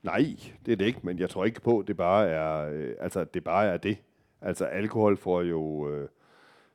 [0.02, 2.94] Nej, det er det ikke, men jeg tror ikke på, at det bare er, øh,
[3.00, 3.98] altså, det bare er det.
[4.40, 5.90] Altså alkohol får jo...
[5.90, 6.08] Øh,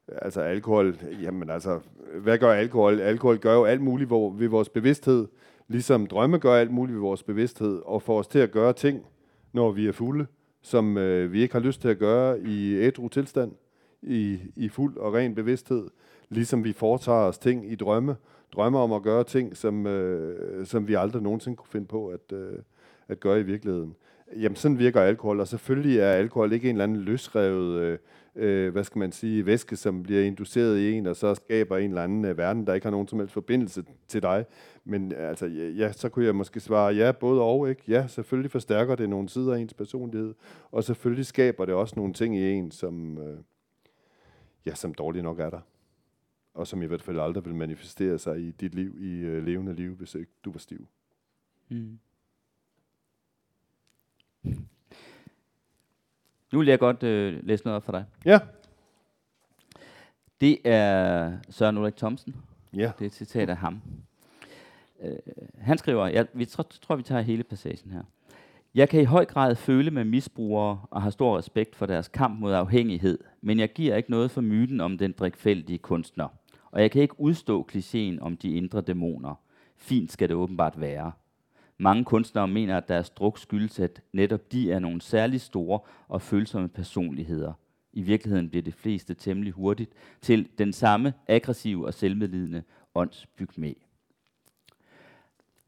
[0.07, 1.79] altså alkohol, jamen altså,
[2.21, 2.99] hvad gør alkohol?
[2.99, 5.27] Alkohol gør jo alt muligt hvor, ved vores bevidsthed,
[5.67, 9.05] ligesom drømme gør alt muligt ved vores bevidsthed, og får os til at gøre ting,
[9.51, 10.25] når vi er fulde,
[10.63, 13.51] som øh, vi ikke har lyst til at gøre i ædru tilstand,
[14.01, 15.87] i, i fuld og ren bevidsthed,
[16.29, 18.15] ligesom vi foretager os ting i drømme,
[18.53, 22.33] drømmer om at gøre ting, som, øh, som vi aldrig nogensinde kunne finde på at,
[22.33, 22.59] øh,
[23.07, 23.95] at gøre i virkeligheden.
[24.35, 27.97] Jamen, sådan virker alkohol, og selvfølgelig er alkohol ikke en eller anden løsrevet, øh,
[28.35, 31.89] øh, hvad skal man sige, væske, som bliver induceret i en, og så skaber en
[31.89, 34.45] eller anden øh, verden, der ikke har nogen som helst forbindelse til dig.
[34.83, 35.45] Men øh, altså,
[35.77, 37.81] ja, så kunne jeg måske svare ja, både og, ikke?
[37.87, 40.33] Ja, selvfølgelig forstærker det nogle sider af ens personlighed,
[40.71, 43.37] og selvfølgelig skaber det også nogle ting i en, som, øh,
[44.65, 45.61] ja, som dårligt nok er der.
[46.53, 49.75] Og som i hvert fald aldrig vil manifestere sig i dit liv, i øh, levende
[49.75, 50.87] liv, hvis ikke du var stiv.
[51.69, 51.99] Mm.
[56.53, 58.05] Nu vil jeg godt øh, læse noget op for dig.
[58.25, 58.39] Ja.
[60.41, 62.35] Det er Søren Ulrik Thomsen.
[62.73, 62.91] Ja.
[62.99, 63.81] Det er et citat af ham.
[65.03, 65.15] Øh,
[65.57, 68.01] han skriver, jeg vi tror, tror, vi tager hele passagen her.
[68.75, 72.39] Jeg kan i høj grad føle med misbrugere og har stor respekt for deres kamp
[72.39, 76.27] mod afhængighed, men jeg giver ikke noget for myten om den drikfældige kunstner.
[76.71, 79.35] Og jeg kan ikke udstå klichéen om de indre dæmoner.
[79.77, 81.11] Fint skal det åbenbart være.
[81.77, 86.21] Mange kunstnere mener, at deres druk skyldes, at netop de er nogle særlig store og
[86.21, 87.53] følsomme personligheder.
[87.93, 92.63] I virkeligheden bliver det fleste temmelig hurtigt til den samme aggressive og selvmedlidende
[92.95, 93.73] åndsbygmæ.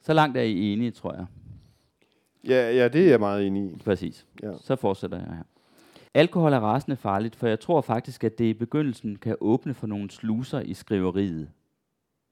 [0.01, 1.25] Så langt er I enige, tror jeg.
[2.47, 3.75] Ja, ja, det er jeg meget enig i.
[3.77, 4.25] Præcis.
[4.43, 4.53] Ja.
[4.61, 5.43] Så fortsætter jeg her.
[6.13, 9.87] Alkohol er rasende farligt, for jeg tror faktisk, at det i begyndelsen kan åbne for
[9.87, 11.49] nogle sluser i skriveriet.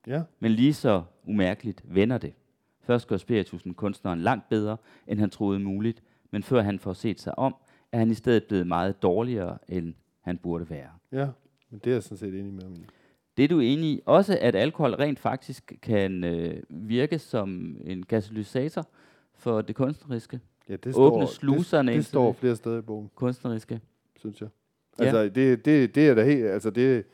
[0.08, 0.22] Ja.
[0.40, 2.34] Men lige så umærkeligt vender det.
[2.84, 4.78] Først gør spiritusen kunstneren langt bedre,
[5.08, 7.56] end han troede muligt, men før han får set sig om,
[7.92, 10.90] er han i stedet blevet meget dårligere, end han burde være.
[11.12, 11.28] Ja,
[11.70, 12.86] men det er jeg sådan set enig med ham i.
[13.38, 14.02] Det er du enig i.
[14.06, 18.88] Også at alkohol rent faktisk kan øh, virke som en katalysator
[19.34, 20.40] for det kunstneriske.
[20.70, 23.10] Ja, det Åbne står, sluserne det, det står flere steder i bogen.
[23.16, 23.80] Kunstneriske.
[24.20, 24.50] Synes jeg.
[25.00, 25.24] Altså, ja.
[25.24, 27.06] det, det, det er da helt, altså det,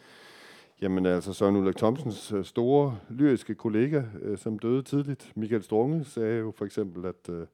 [0.81, 6.05] Jamen altså, Søren Ulrik Thomsens øh, store lyriske kollega, øh, som døde tidligt, Michael Strunge,
[6.05, 7.47] sagde jo for eksempel, at øh,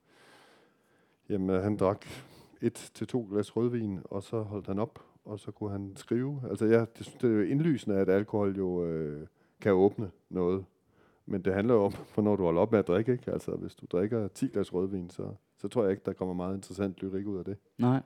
[1.29, 2.05] jamen, han drak
[2.61, 6.41] et til to glas rødvin, og så holdt han op, og så kunne han skrive.
[6.49, 9.27] Altså, ja, det, det er jo indlysende, at alkohol jo øh,
[9.61, 10.65] kan åbne noget.
[11.25, 13.31] Men det handler jo om, hvornår du holder op med at drikke, ikke?
[13.31, 15.23] Altså, hvis du drikker 10 glas rødvin, så,
[15.57, 17.57] så tror jeg ikke, der kommer meget interessant lyrik ud af det.
[17.77, 18.01] Nej.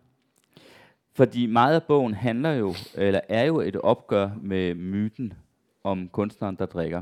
[1.14, 5.34] Fordi meget af bogen handler jo, eller er jo et opgør med myten
[5.84, 7.01] om kunstneren, der drikker.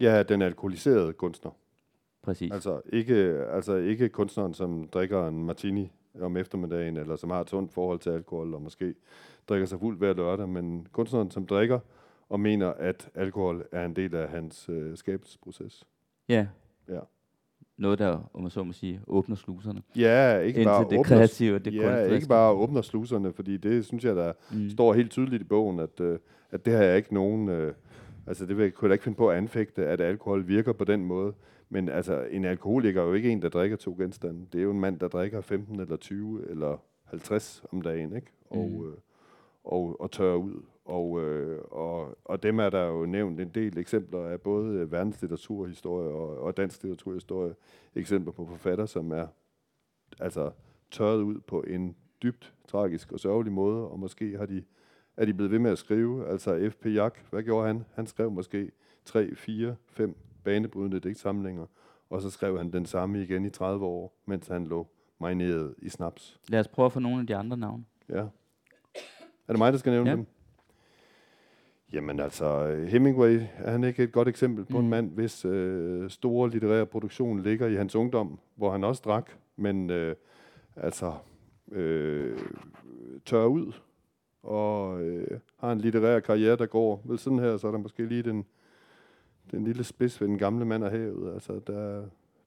[0.00, 1.50] Ja, den alkoholiserede kunstner.
[2.22, 2.52] Præcis.
[2.52, 3.14] Altså ikke,
[3.52, 5.90] altså ikke kunstneren, som drikker en martini
[6.20, 8.94] om eftermiddagen, eller som har et sundt forhold til alkohol, og måske
[9.48, 11.78] drikker sig fuld hver lørdag, men kunstneren, som drikker,
[12.28, 15.86] og mener, at alkohol er en del af hans øh, skabelsesproces.
[16.28, 16.46] Ja.
[16.88, 17.00] Ja
[17.78, 19.82] noget, der, om man så må sige, åbner sluserne.
[19.96, 24.04] Ja, ikke bare det åbner, kreative, det ja, ikke bare åbner sluserne, fordi det synes
[24.04, 24.70] jeg, der mm.
[24.70, 26.16] står helt tydeligt i bogen, at, uh,
[26.50, 27.48] at det har jeg ikke nogen...
[27.48, 27.72] Uh,
[28.26, 31.04] altså, det vil, kunne jeg ikke finde på at anfægte, at alkohol virker på den
[31.04, 31.32] måde.
[31.68, 34.46] Men altså, en alkoholiker er jo ikke en, der drikker to genstande.
[34.52, 38.26] Det er jo en mand, der drikker 15 eller 20 eller 50 om dagen, ikke?
[38.50, 38.76] Og, mm.
[38.76, 38.92] uh,
[39.64, 40.62] og, og tørrer ud.
[40.84, 46.08] Og, øh, og, og dem er der jo nævnt en del eksempler af både verdenslitteraturhistorie
[46.08, 47.54] og, og dansk litteraturhistorie.
[47.94, 49.26] Eksempler på forfatter, som er
[50.20, 50.50] altså
[50.90, 54.64] tørret ud på en dybt tragisk og sørgelig måde, og måske har de,
[55.16, 56.28] er de blevet ved med at skrive.
[56.28, 56.86] Altså F.P.
[56.86, 57.84] Jak, hvad gjorde han?
[57.94, 58.70] Han skrev måske
[59.04, 61.66] 3, 4, 5 banebrydende digtsamlinger,
[62.10, 64.86] og så skrev han den samme igen i 30 år, mens han lå
[65.20, 66.40] marineret i snaps.
[66.48, 67.84] Lad os prøve at få nogle af de andre navne.
[68.08, 68.26] Ja.
[69.48, 70.16] Er det mig, der skal nævne ja.
[70.16, 70.26] dem?
[71.92, 74.84] Jamen altså, Hemingway er han ikke et godt eksempel på mm.
[74.84, 79.30] en mand, hvis øh, store litterære produktion ligger i hans ungdom, hvor han også drak,
[79.56, 80.14] men øh,
[80.76, 81.12] altså
[81.72, 82.38] øh,
[83.24, 83.72] tør ud
[84.42, 88.06] og øh, har en litterær karriere, der går vel sådan her, så er der måske
[88.06, 88.46] lige den,
[89.50, 91.34] den lille spids ved den gamle mand af havet.
[91.34, 92.04] Altså, der,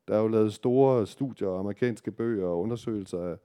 [0.08, 3.36] der er jo lavet store studier, amerikanske bøger og undersøgelser af,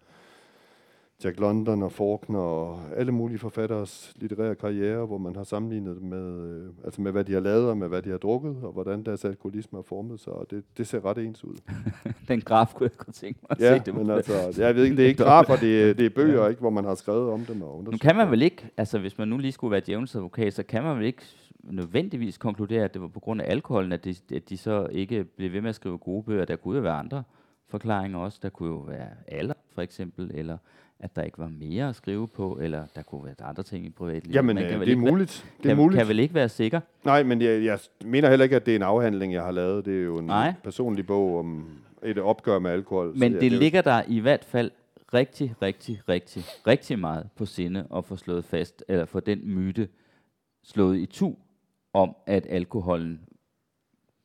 [1.25, 6.51] Jack London og Faulkner og alle mulige forfatteres litterære karriere, hvor man har sammenlignet med,
[6.51, 9.03] øh, altså med, hvad de har lavet og med, hvad de har drukket, og hvordan
[9.03, 11.57] deres alkoholisme har formet sig, og det, det ser ret ens ud.
[12.29, 14.85] Den graf kunne jeg godt tænke mig at ja, se det men altså, jeg ved
[14.85, 16.49] ikke, det er ikke grafer, det er, det er bøger, ja.
[16.49, 19.19] ikke, hvor man har skrevet om dem og Nu kan man vel ikke, altså hvis
[19.19, 21.23] man nu lige skulle være djævnens advokat, så kan man vel ikke
[21.65, 25.25] nødvendigvis konkludere, at det var på grund af alkoholen, at de, at de så ikke
[25.25, 26.45] blev ved med at skrive gode bøger.
[26.45, 27.23] Der kunne jo være andre
[27.69, 28.39] forklaringer også.
[28.43, 30.59] Der kunne jo være alder, for eksempel, eller
[31.01, 33.91] at der ikke var mere at skrive på, eller der kunne være andre ting i
[33.91, 34.35] privatlivet.
[34.35, 35.45] Jamen, Man kan øh, det er muligt.
[35.45, 35.99] Være, det er kan, muligt.
[35.99, 36.81] kan vel ikke være sikker?
[37.05, 39.85] Nej, men jeg, jeg mener heller ikke, at det er en afhandling, jeg har lavet.
[39.85, 40.55] Det er jo en Nej.
[40.65, 41.69] personlig bog om
[42.03, 43.17] et opgør med alkohol.
[43.17, 44.71] Men det, det ligger der i hvert fald
[45.15, 49.89] rigtig, rigtig, rigtig, rigtig meget på sinde at få slået fast, eller få den myte
[50.63, 51.35] slået i tu
[51.93, 53.21] om, at alkoholen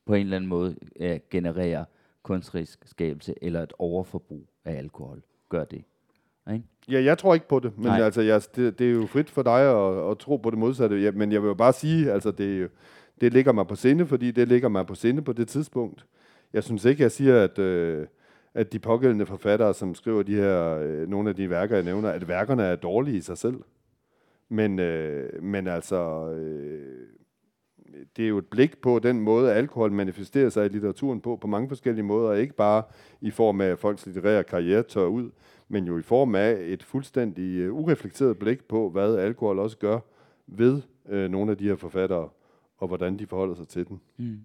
[0.05, 1.85] på en eller anden måde uh, genererer
[2.23, 5.21] kunstnerisk skabelse eller et overforbrug af alkohol.
[5.49, 5.83] Gør det.
[6.53, 6.65] Ikke?
[6.89, 9.43] Ja, jeg tror ikke på det, men altså, jeg, det, det er jo frit for
[9.43, 11.01] dig at, at tro på det modsatte.
[11.01, 12.69] Ja, men jeg vil jo bare sige, altså det,
[13.21, 16.05] det ligger mig på sinde, fordi det ligger mig på sinde på det tidspunkt.
[16.53, 18.07] Jeg synes ikke, jeg siger, at, øh,
[18.53, 22.09] at de pågældende forfattere, som skriver de her, øh, nogle af de værker, jeg nævner,
[22.09, 23.61] at værkerne er dårlige i sig selv.
[24.49, 27.07] Men, øh, men altså, øh,
[28.17, 31.47] det er jo et blik på den måde, alkohol manifesterer sig i litteraturen på, på
[31.47, 32.83] mange forskellige måder, ikke bare
[33.21, 35.29] i form af, at folks litterære karriere tør ud,
[35.67, 39.99] men jo i form af et fuldstændig uh, ureflekteret blik på, hvad alkohol også gør
[40.47, 42.29] ved uh, nogle af de her forfattere,
[42.77, 44.01] og hvordan de forholder sig til den.
[44.17, 44.39] Mm.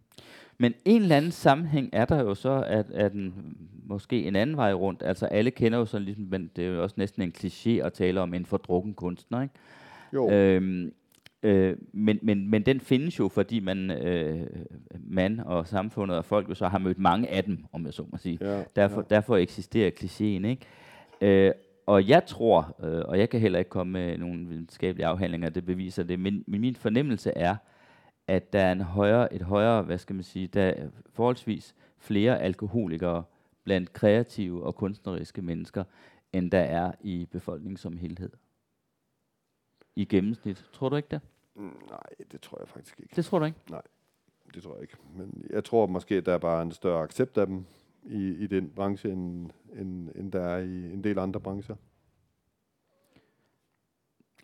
[0.58, 4.56] Men en eller anden sammenhæng er der jo så, at, at den, måske en anden
[4.56, 5.02] vej rundt.
[5.02, 7.92] Altså alle kender jo sådan ligesom, men det er jo også næsten en kliché at
[7.92, 9.54] tale om en fordrukken kunstner, ikke?
[10.14, 10.30] Jo.
[10.30, 10.92] Øhm,
[11.42, 14.46] øh, men, men, men den findes jo, fordi man, øh,
[15.00, 18.04] man og samfundet og folk jo så har mødt mange af dem, om jeg så
[18.12, 18.38] må sige.
[18.40, 19.14] Ja, derfor, ja.
[19.14, 20.66] derfor eksisterer klichéen, ikke?
[21.20, 21.52] Øh,
[21.86, 25.66] og jeg tror, øh, og jeg kan heller ikke komme med nogle videnskabelige afhandlinger, det
[25.66, 27.56] beviser det, men, men min fornemmelse er,
[28.26, 32.40] at der er en højere, et højere, hvad skal man sige, der er forholdsvis flere
[32.40, 33.24] alkoholikere
[33.64, 35.84] blandt kreative og kunstneriske mennesker,
[36.32, 38.30] end der er i befolkningen som helhed.
[39.96, 40.64] I gennemsnit.
[40.72, 41.20] Tror du ikke det?
[41.90, 43.16] Nej, det tror jeg faktisk ikke.
[43.16, 43.58] Det tror du ikke?
[43.70, 43.82] Nej,
[44.54, 44.96] det tror jeg ikke.
[45.16, 47.64] Men jeg tror måske, at der er bare en større accept af dem
[48.04, 51.76] i, i den branche, end, end, end der er i en del andre brancher.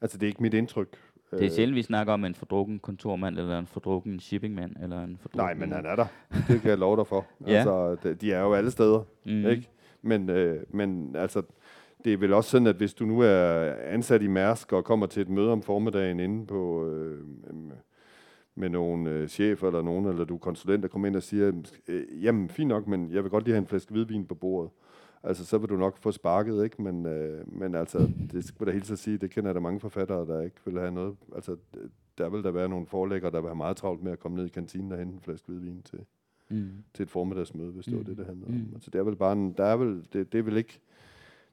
[0.02, 0.96] Altså, det er ikke mit indtryk.
[1.30, 5.04] Det er øh, sjældent, vi snakker om en fordrukken kontormand, eller en fordrukken shippingmand, eller
[5.04, 5.46] en fordrukken...
[5.46, 6.06] Nej, men han er der.
[6.48, 7.26] Det kan jeg love dig for.
[7.46, 7.52] ja.
[7.52, 9.46] Altså, de er jo alle steder, mm.
[9.46, 9.68] ikke?
[10.02, 11.42] Men, øh, men altså,
[12.04, 15.06] det er vel også sådan, at hvis du nu er ansat i Mærsk og kommer
[15.06, 16.88] til et møde om formiddagen inde på...
[16.88, 17.18] Øh,
[18.56, 21.52] med nogle øh, chefer eller nogen, eller du er konsulent, der kommer ind og siger,
[21.88, 24.70] øh, jamen fint nok, men jeg vil godt lige have en flaske hvidvin på bordet.
[25.22, 26.82] Altså, så vil du nok få sparket, ikke?
[26.82, 30.26] Men, øh, men altså, det skulle da helt så sige, det kender da mange forfattere,
[30.26, 31.16] der ikke vil have noget.
[31.34, 31.56] Altså,
[32.18, 34.46] der vil der være nogle forlæggere, der vil have meget travlt med at komme ned
[34.46, 35.98] i kantinen og hente en flaske hvidvin til,
[36.48, 36.70] mm.
[36.94, 37.98] til et formiddagsmøde, hvis det mm.
[37.98, 38.52] var det, det handler om.
[38.52, 38.70] Mm.
[38.74, 40.80] Altså, det er vel bare en, der er vel, det, det er vel ikke,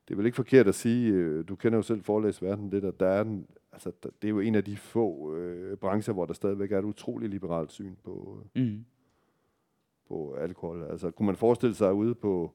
[0.08, 2.99] det er vel ikke forkert at sige, øh, du kender jo selv forlæsverden lidt, at
[2.99, 6.34] der er en, altså, det er jo en af de få øh, brancher, hvor der
[6.34, 8.86] stadigvæk er et utroligt liberalt syn på, øh, mm.
[10.07, 10.84] på alkohol.
[10.84, 12.51] Altså, kunne man forestille sig ude på,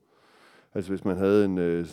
[0.74, 1.86] altså hvis man havde en, øh,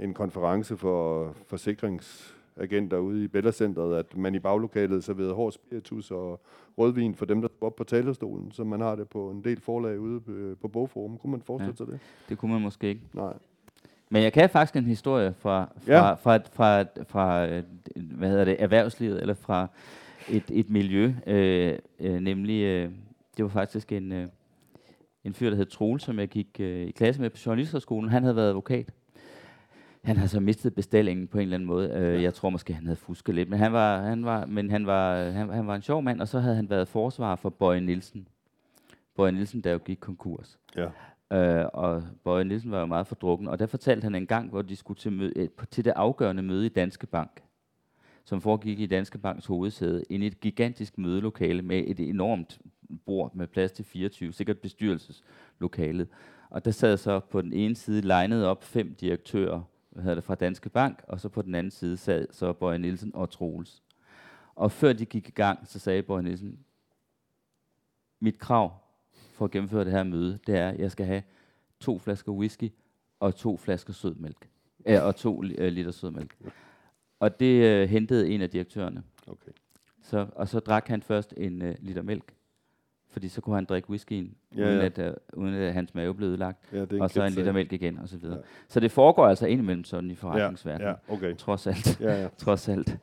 [0.00, 6.40] en konference for forsikringsagenter ude i Bellacenteret, at man i baglokalet serverede hård spiritus og
[6.78, 9.60] rødvin for dem, der var op på talerstolen, så man har det på en del
[9.60, 11.18] forlag ude øh, på Bogforum.
[11.18, 12.00] Kunne man forestille ja, sig det?
[12.28, 13.02] Det kunne man måske ikke.
[13.14, 13.34] Nej.
[14.10, 16.12] Men jeg kan faktisk en historie fra, fra, ja.
[16.12, 17.46] fra, fra, fra, fra
[17.94, 19.68] hvad hedder det, erhvervslivet, eller fra
[20.28, 22.90] et, et miljø, øh, øh, nemlig, øh,
[23.36, 24.28] det var faktisk en, øh,
[25.24, 28.10] en fyr, der hed Troel, som jeg gik øh, i klasse med på Journalisterskolen.
[28.10, 28.90] Han havde været advokat.
[30.04, 31.90] Han havde så mistet bestillingen på en eller anden måde.
[31.90, 34.86] Øh, jeg tror måske, han havde fusket lidt, men han var, han var, men han
[34.86, 37.80] var, han, han var en sjov mand, og så havde han været forsvarer for Bøje
[37.80, 38.28] Nielsen.
[39.16, 40.58] Bøje Nielsen, der jo gik konkurs.
[40.76, 40.86] Ja.
[41.32, 44.62] Øh, og Bøje Nielsen var jo meget fordrukken, og der fortalte han en gang, hvor
[44.62, 47.42] de skulle til, møde, øh, til det afgørende møde i Danske Bank,
[48.24, 52.58] som foregik i Danske Banks hovedsæde, ind i et gigantisk mødelokale med et enormt
[53.06, 56.08] bord med plads til 24, sikkert bestyrelseslokalet.
[56.50, 60.24] Og der sad så på den ene side legnet op fem direktører hvad hedder det,
[60.24, 63.82] fra Danske Bank, og så på den anden side sad så Bøje Nielsen og Troels.
[64.54, 66.58] Og før de gik i gang, så sagde Bøje Nielsen,
[68.20, 68.87] mit krav
[69.38, 71.22] for at gennemføre det her møde, det er, at jeg skal have
[71.80, 72.72] to flasker whisky
[73.20, 74.48] og to flasker sødmælk.
[74.86, 76.36] Ja, og to øh, liter sødmælk.
[77.20, 79.02] Og det øh, hentede en af direktørerne.
[79.26, 79.50] Okay.
[80.02, 82.34] Så, og så drak han først en øh, liter mælk,
[83.10, 84.84] fordi så kunne han drikke whiskyen, ja, uden, ja.
[84.84, 86.58] At, øh, uden at hans mave blev ødelagt.
[86.72, 88.36] Ja, og så en liter mælk igen, og så videre.
[88.36, 88.42] Ja.
[88.68, 90.88] Så det foregår altså indimellem sådan i forretningsverdenen.
[90.88, 91.36] Ja, ja, okay.
[91.36, 92.00] Trods alt.
[92.00, 92.28] Ja, ja.
[92.44, 92.98] trods alt.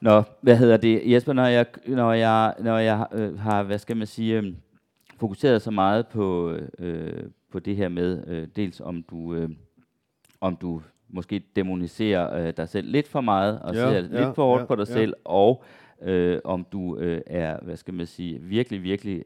[0.00, 1.12] Nå, hvad hedder det?
[1.12, 4.54] Jesper, når jeg, når jeg, når jeg øh, har, hvad skal man sige, øh,
[5.18, 9.50] fokuseret så meget på, øh, på det her med, øh, dels om du, øh,
[10.40, 14.34] om du måske demoniserer øh, dig selv lidt for meget, og ja, ser ja, lidt
[14.34, 14.92] for hårdt ja, på dig ja.
[14.92, 15.64] selv, og
[16.02, 19.24] øh, om du øh, er, hvad skal man sige, virkelig, virkelig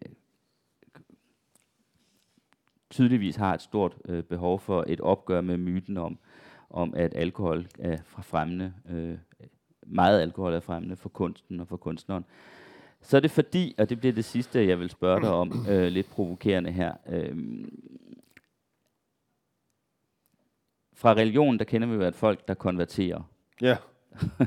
[2.90, 6.18] tydeligvis har et stort øh, behov for et opgør med myten om,
[6.70, 9.18] om, at alkohol er fra fremmende, øh,
[9.86, 12.24] meget alkohol er fremmende for kunsten og for kunstneren.
[13.03, 15.88] Så er det fordi, og det bliver det sidste, jeg vil spørge dig om, øh,
[15.88, 16.92] lidt provokerende her.
[17.09, 17.36] Øh,
[20.94, 23.22] fra religion, der kender vi jo, at folk, der konverterer.
[23.61, 23.76] Ja.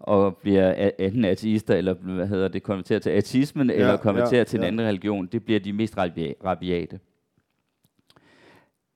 [0.00, 4.44] og bliver enten ateister, eller hvad hedder det, konverterer til ateismen, ja, eller konverterer ja,
[4.44, 4.68] til en ja.
[4.68, 5.98] anden religion, det bliver de mest
[6.44, 7.00] rabiate.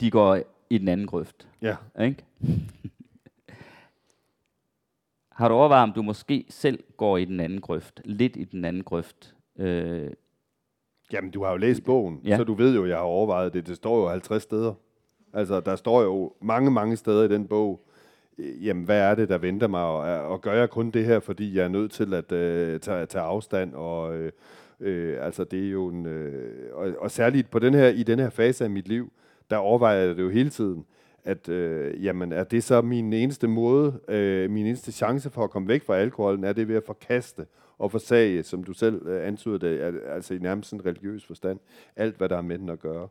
[0.00, 0.38] De går
[0.70, 1.48] i den anden grøft.
[1.62, 1.76] Ja.
[2.00, 2.24] Ikke?
[5.34, 8.00] Har du overvejet, om du måske selv går i den anden grøft?
[8.04, 9.34] Lidt i den anden grøft?
[9.58, 10.10] Øh,
[11.12, 12.36] Jamen, du har jo læst bogen, ja.
[12.36, 13.66] så du ved jo, jeg har overvejet det.
[13.66, 14.74] Det står jo 50 steder.
[15.32, 17.86] Altså, der står jo mange, mange steder i den bog,
[18.38, 19.82] øh, jamen, hvad er det, der venter mig?
[19.82, 23.06] Og, og gør jeg kun det her, fordi jeg er nødt til at øh, tage,
[23.06, 23.74] tage afstand?
[23.74, 24.32] Og, øh,
[24.80, 26.06] øh, altså, det er jo en...
[26.06, 29.12] Øh, og, og særligt på den her, i den her fase af mit liv,
[29.50, 30.84] der overvejer jeg det jo hele tiden
[31.24, 35.50] at øh, jamen, er det så min eneste måde, øh, min eneste chance for at
[35.50, 37.46] komme væk fra alkoholen, er det ved at forkaste
[37.78, 41.58] og forsage, som du selv øh, antyder det, altså i nærmest en religiøs forstand,
[41.96, 43.08] alt hvad der har med den at gøre.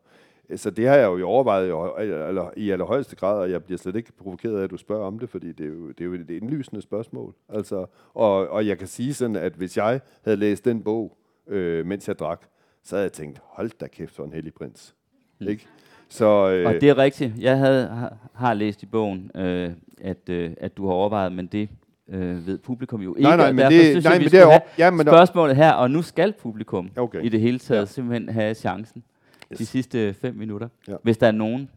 [0.55, 3.95] Så det har jeg jo overvejet i, eller, i allerhøjeste grad, og jeg bliver slet
[3.95, 6.14] ikke provokeret af, at du spørger om det, fordi det er jo, det er jo
[6.14, 7.34] et indlysende spørgsmål.
[7.49, 11.86] Altså, og, og jeg kan sige sådan, at hvis jeg havde læst den bog, øh,
[11.86, 12.45] mens jeg drak,
[12.84, 14.95] så havde jeg tænkt, hold da kæft for en hellig prins.
[15.39, 15.47] Mm.
[15.47, 15.68] Ikke?
[16.14, 17.34] Så, øh, og det er rigtigt.
[17.39, 21.47] Jeg havde, har, har læst i bogen, øh, at, øh, at du har overvejet, men
[21.47, 21.70] det
[22.09, 23.22] øh, ved publikum jo ikke.
[23.22, 25.91] Nej, nej, men det, synes nej, jeg, men det er ja, men spørgsmålet her, og
[25.91, 27.24] nu skal publikum okay.
[27.24, 27.86] i det hele taget ja.
[27.86, 29.03] simpelthen have chancen
[29.51, 29.57] yes.
[29.57, 30.68] de sidste fem minutter.
[30.88, 30.95] Ja.
[31.03, 31.70] Hvis der er nogen,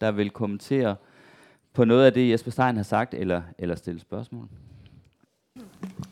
[0.00, 0.96] der vil kommentere
[1.74, 4.48] på noget af det, Jesper Stein har sagt, eller, eller stille spørgsmål.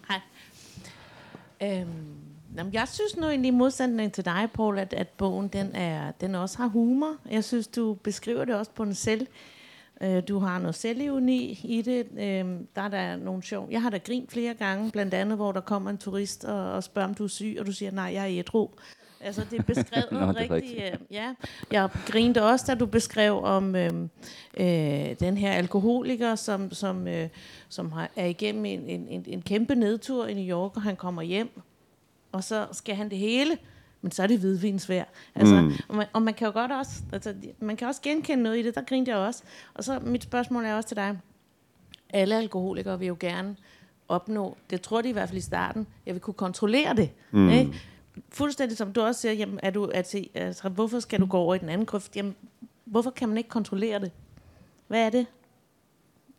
[0.08, 0.20] Hej.
[1.62, 2.17] Øhm,
[2.58, 6.10] Jamen, jeg synes nu egentlig i modsætning til dig, Paul, at, at bogen den, er,
[6.10, 7.16] den også har humor.
[7.30, 9.26] Jeg synes, du beskriver det også på en selv.
[10.00, 12.06] Øh, du har noget selvivni i det.
[12.18, 13.68] Øh, der er der nogle sjov.
[13.70, 16.84] Jeg har da grint flere gange, blandt andet, hvor der kommer en turist og, og
[16.84, 18.68] spørger, om du er syg, og du siger, nej, jeg er ædru.
[19.20, 20.50] Altså, det er beskrevet Nå, rigtig...
[20.50, 20.84] Rigtigt.
[20.84, 21.34] Øh, ja.
[21.72, 23.92] Jeg grinte også, da du beskrev om øh,
[24.56, 27.28] øh, den her alkoholiker, som, som, øh,
[27.68, 31.22] som har, er igennem en, en, en kæmpe nedtur i New York, og han kommer
[31.22, 31.62] hjem,
[32.32, 33.58] og så skal han det hele,
[34.02, 35.04] men så er det hvidvinsvær.
[35.34, 35.72] Altså, mm.
[35.88, 38.62] og, man, og man kan jo godt også, altså, man kan også genkende noget i
[38.62, 39.42] det, der grinte jeg også.
[39.74, 41.18] Og så mit spørgsmål er også til dig.
[42.10, 43.56] Alle alkoholikere vil jo gerne
[44.08, 47.10] opnå, det tror de i hvert fald i starten, jeg vil kunne kontrollere det.
[47.30, 47.48] Mm.
[47.48, 47.72] Ikke?
[48.28, 51.54] Fuldstændig som du også siger, jamen, er du, altså, altså, hvorfor skal du gå over
[51.54, 52.16] i den anden grøft?
[52.16, 52.36] Jamen,
[52.84, 54.12] hvorfor kan man ikke kontrollere det?
[54.86, 55.26] Hvad er det,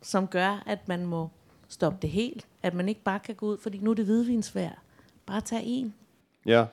[0.02, 1.28] som gør, at man må
[1.68, 2.46] stoppe det helt?
[2.62, 4.82] At man ikke bare kan gå ud, fordi nu er det hvidvinsvær.
[5.26, 5.94] Bare tag en.
[6.46, 6.66] Ja,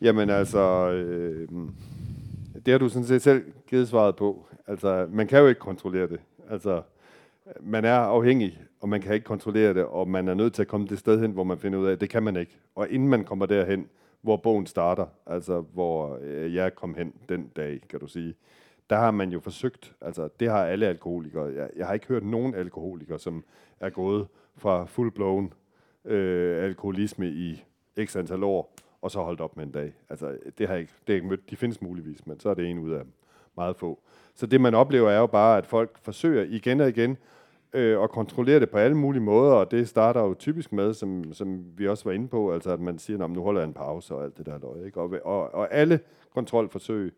[0.00, 1.48] jamen altså, øh,
[2.66, 4.46] det har du sådan set selv givet svaret på.
[4.66, 6.20] Altså, man kan jo ikke kontrollere det.
[6.50, 6.82] Altså,
[7.60, 10.68] man er afhængig, og man kan ikke kontrollere det, og man er nødt til at
[10.68, 12.58] komme det sted hen, hvor man finder ud af, at det kan man ikke.
[12.74, 13.88] Og inden man kommer derhen,
[14.22, 18.34] hvor bogen starter, altså hvor øh, jeg kom hen den dag, kan du sige,
[18.90, 21.44] der har man jo forsøgt, altså det har alle alkoholikere.
[21.44, 23.44] Jeg, jeg har ikke hørt nogen alkoholikere, som
[23.80, 24.26] er gået
[24.56, 25.54] fra full-blown
[26.10, 27.64] øh, alkoholisme i
[28.04, 29.92] x antal år, og så holdt op med en dag.
[30.08, 31.50] Altså, det har jeg ikke, det har ikke mødt.
[31.50, 33.02] De findes muligvis, men så er det en ud af
[33.56, 33.98] meget få.
[34.34, 37.16] Så det, man oplever, er jo bare, at folk forsøger igen og igen
[37.72, 41.32] øh, at kontrollere det på alle mulige måder, og det starter jo typisk med, som,
[41.32, 44.14] som vi også var inde på, altså at man siger, nu holder jeg en pause
[44.14, 44.86] og alt det der løg.
[44.86, 45.00] Ikke?
[45.00, 46.00] Og, og, og alle
[46.34, 47.14] kontrolforsøg,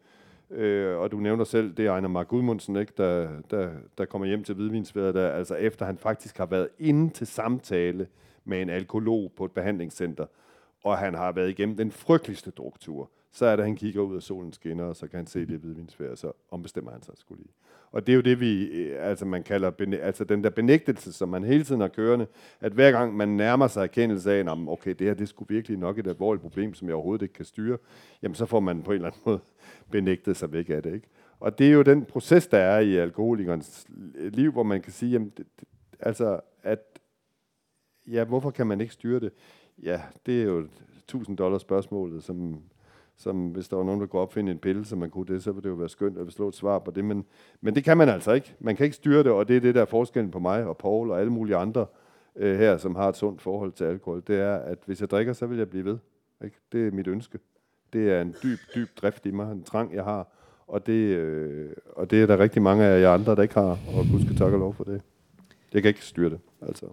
[0.50, 2.92] øh, og du nævner selv, det er Ejner Mark Gudmundsen, ikke?
[2.96, 7.10] Der, der, der kommer hjem til hvidvinsværet, der, altså efter han faktisk har været inde
[7.10, 8.06] til samtale
[8.44, 10.26] med en alkolog på et behandlingscenter,
[10.84, 14.16] og han har været igennem den frygteligste druktur, så er det, at han kigger ud
[14.16, 17.42] af solen skinner, og så kan han se det hvidvinsfærd, så ombestemmer han sig skulle
[17.42, 17.52] lige.
[17.92, 19.70] Og det er jo det, vi, øh, altså man kalder,
[20.02, 22.26] altså den der benægtelse, som man hele tiden har kørende,
[22.60, 25.78] at hver gang man nærmer sig erkendelse af, at okay, det her det skulle virkelig
[25.78, 27.78] nok et alvorligt problem, som jeg overhovedet ikke kan styre,
[28.22, 29.40] jamen så får man på en eller anden måde
[29.92, 30.94] benægtet sig væk af det.
[30.94, 31.08] Ikke?
[31.40, 35.12] Og det er jo den proces, der er i alkoholikernes liv, hvor man kan sige,
[35.12, 35.68] jamen, det, det,
[36.00, 37.00] altså, at
[38.06, 39.32] ja, hvorfor kan man ikke styre det?
[39.82, 40.66] Ja, det er jo
[40.98, 42.62] 1000 dollars spørgsmålet, som,
[43.16, 45.52] som hvis der var nogen, der kunne opfinde en pille, som man kunne det, så
[45.52, 47.04] ville det jo være skønt at slå et svar på det.
[47.04, 47.24] Men,
[47.60, 48.54] men det kan man altså ikke.
[48.60, 50.76] Man kan ikke styre det, og det er det, der er forskellen på mig og
[50.76, 51.86] Paul og alle mulige andre
[52.36, 54.22] øh, her, som har et sundt forhold til alkohol.
[54.26, 55.98] Det er, at hvis jeg drikker, så vil jeg blive ved.
[56.44, 56.56] Ikke?
[56.72, 57.38] Det er mit ønske.
[57.92, 60.28] Det er en dyb, dyb drift i mig, en trang, jeg har.
[60.66, 63.70] Og det, øh, og det er der rigtig mange af jer andre, der ikke har,
[63.70, 65.02] og Gud skal takke og lov for det.
[65.72, 66.86] Jeg kan ikke styre det, altså.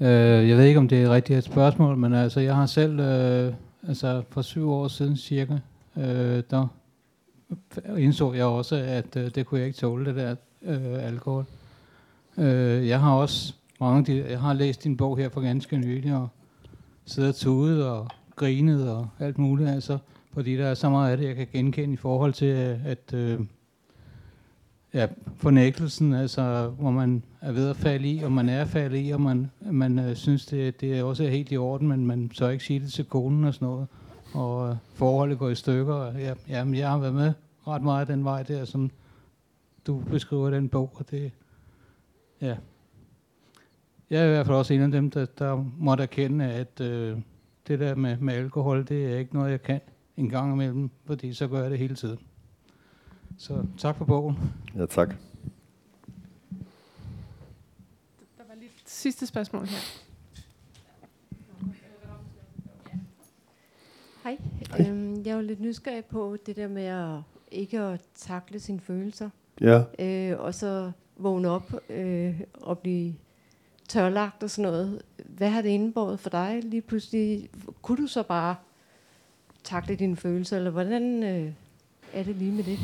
[0.00, 3.00] Øh, jeg ved ikke, om det er rigtigt et spørgsmål, men altså, jeg har selv,
[3.00, 3.52] øh,
[3.88, 5.58] altså for syv år siden cirka,
[5.96, 6.66] øh, der
[7.98, 11.44] indså jeg også, at øh, det kunne jeg ikke tåle, det der øh, alkohol.
[12.38, 16.28] Øh, jeg har også mange, jeg har læst din bog her for ganske nylig, og
[17.06, 19.98] siddet og tudet og grinet og alt muligt, altså,
[20.32, 23.40] fordi der er så meget af det, jeg kan genkende i forhold til, at øh,
[24.94, 29.10] ja, fornægtelsen, altså, hvor man er ved at falde i, og man er faldet i,
[29.10, 32.48] og man, man øh, synes, det, det er også helt i orden, men man så
[32.48, 33.86] ikke sige det til konen og sådan noget,
[34.34, 35.94] og øh, forholdet går i stykker.
[35.94, 37.32] Og, ja, jamen, jeg har været med
[37.68, 38.90] ret meget den vej der, som
[39.86, 41.32] du beskriver den bog, og det,
[42.40, 42.56] ja.
[44.10, 47.18] Jeg er i hvert fald også en af dem, der, der måtte erkende, at øh,
[47.68, 49.80] det der med, med alkohol, det er ikke noget, jeg kan
[50.16, 52.18] en gang imellem, fordi så gør jeg det hele tiden.
[53.38, 54.36] Så tak for bogen.
[54.76, 55.08] Ja, tak.
[58.38, 59.78] Der var lige et sidste spørgsmål her.
[64.22, 64.38] Hej.
[64.70, 64.90] Hej.
[64.90, 67.20] Øhm, jeg er lidt nysgerrig på det der med at
[67.50, 69.30] ikke at takle sine følelser.
[69.60, 69.82] Ja.
[69.98, 73.14] Øh, og så vågne op øh, og blive
[73.88, 75.02] tørlagt og sådan noget.
[75.28, 77.50] Hvad har det indebåret for dig lige pludselig?
[77.82, 78.56] Kunne du så bare
[79.64, 81.52] takle dine følelser, eller hvordan øh,
[82.12, 82.78] er det lige med det?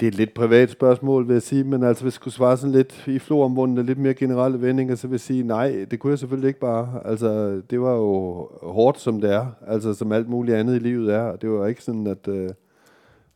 [0.00, 2.56] Det er et lidt privat spørgsmål, vil jeg sige, men altså hvis jeg skulle svare
[2.56, 6.10] sådan lidt i floromvundne, lidt mere generelle vendinger, så vil jeg sige, nej, det kunne
[6.10, 7.00] jeg selvfølgelig ikke bare.
[7.04, 11.14] Altså, det var jo hårdt, som det er, altså som alt muligt andet i livet
[11.14, 11.20] er.
[11.20, 12.28] og Det var ikke sådan, at...
[12.28, 12.50] Øh,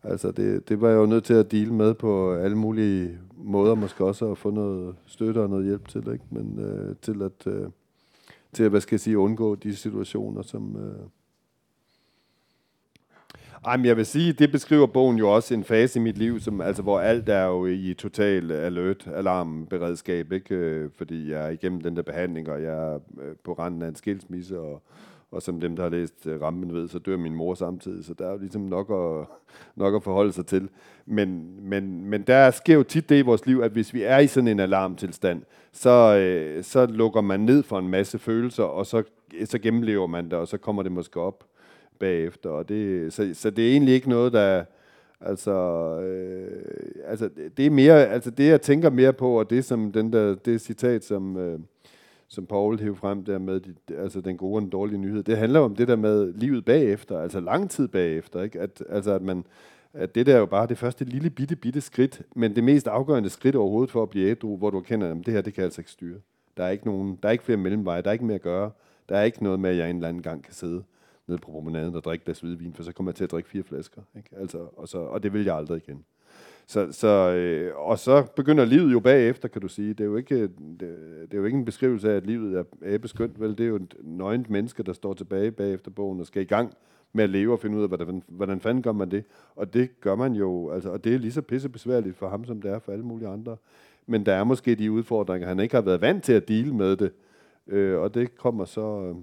[0.02, 3.74] altså, det, det var jeg jo nødt til at dele med på alle mulige måder,
[3.74, 6.24] måske også at få noget støtte og noget hjælp til, ikke?
[6.30, 7.46] Men øh, til at...
[7.46, 7.66] Øh,
[8.52, 11.06] til at, hvad skal jeg sige, undgå de situationer, som, øh,
[13.64, 16.40] ej, men jeg vil sige, det beskriver bogen jo også en fase i mit liv,
[16.40, 20.54] som, altså, hvor alt er jo i total alert, alarmberedskab, ikke?
[20.54, 23.88] Øh, fordi jeg er igennem den der behandling, og jeg er øh, på randen af
[23.88, 24.82] en skilsmisse, og,
[25.30, 28.14] og som dem, der har læst øh, Rampen ved, så dør min mor samtidig, så
[28.14, 29.26] der er jo ligesom nok at,
[29.82, 30.68] nok at forholde sig til.
[31.06, 34.18] Men, men, men der sker jo tit det i vores liv, at hvis vi er
[34.18, 35.42] i sådan en alarmtilstand,
[35.72, 39.02] så, øh, så lukker man ned for en masse følelser, og så,
[39.44, 41.44] så gennemlever man det, og så kommer det måske op
[42.02, 42.50] bagefter.
[42.50, 44.64] Og det, så, så det er egentlig ikke noget, der...
[45.24, 45.52] Altså,
[46.00, 46.62] øh,
[47.06, 50.34] altså, det er mere, altså det jeg tænker mere på, og det som den der,
[50.34, 51.58] det citat, som, øh,
[52.28, 55.36] som Paul hævde frem der med, de, altså den gode og den dårlige nyhed, det
[55.36, 58.60] handler om det der med livet bagefter, altså lang tid bagefter, ikke?
[58.60, 59.44] At, altså at man,
[59.92, 62.86] at det der er jo bare det første lille bitte, bitte skridt, men det mest
[62.86, 65.64] afgørende skridt overhovedet for at blive ædru, hvor du erkender, at det her, det kan
[65.64, 66.18] altså ikke styre.
[66.56, 68.70] Der er ikke nogen, der er ikke flere mellemveje, der er ikke mere at gøre.
[69.08, 70.82] Der er ikke noget med, at jeg en eller anden gang kan sidde
[71.26, 73.62] ned på promenaden og drikke glas hvidvin, for så kommer jeg til at drikke fire
[73.62, 74.02] flasker.
[74.16, 74.28] Ikke?
[74.36, 76.04] Altså, og, så, og det vil jeg aldrig igen.
[76.66, 79.88] Så, så, øh, og så begynder livet jo bagefter, kan du sige.
[79.88, 82.64] Det er jo ikke, det, det er jo ikke en beskrivelse af, at livet er
[82.84, 83.58] æbeskyndt, vel?
[83.58, 86.74] Det er jo et nøgent menneske, der står tilbage bagefter bogen og skal i gang
[87.12, 89.24] med at leve og finde ud af, hvordan, hvordan fanden gør man det.
[89.56, 92.62] Og det gør man jo, altså, og det er lige så pissebesværligt for ham, som
[92.62, 93.56] det er for alle mulige andre.
[94.06, 96.96] Men der er måske de udfordringer, han ikke har været vant til at dele med
[96.96, 97.12] det.
[97.66, 99.14] Øh, og det kommer så, øh,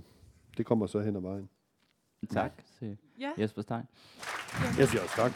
[0.58, 1.50] det kommer så hen ad vejen.
[2.28, 3.30] Tak til ja.
[3.38, 3.84] Jesper Stein.
[4.62, 4.80] Ja.
[4.80, 5.32] Jeg siger også tak.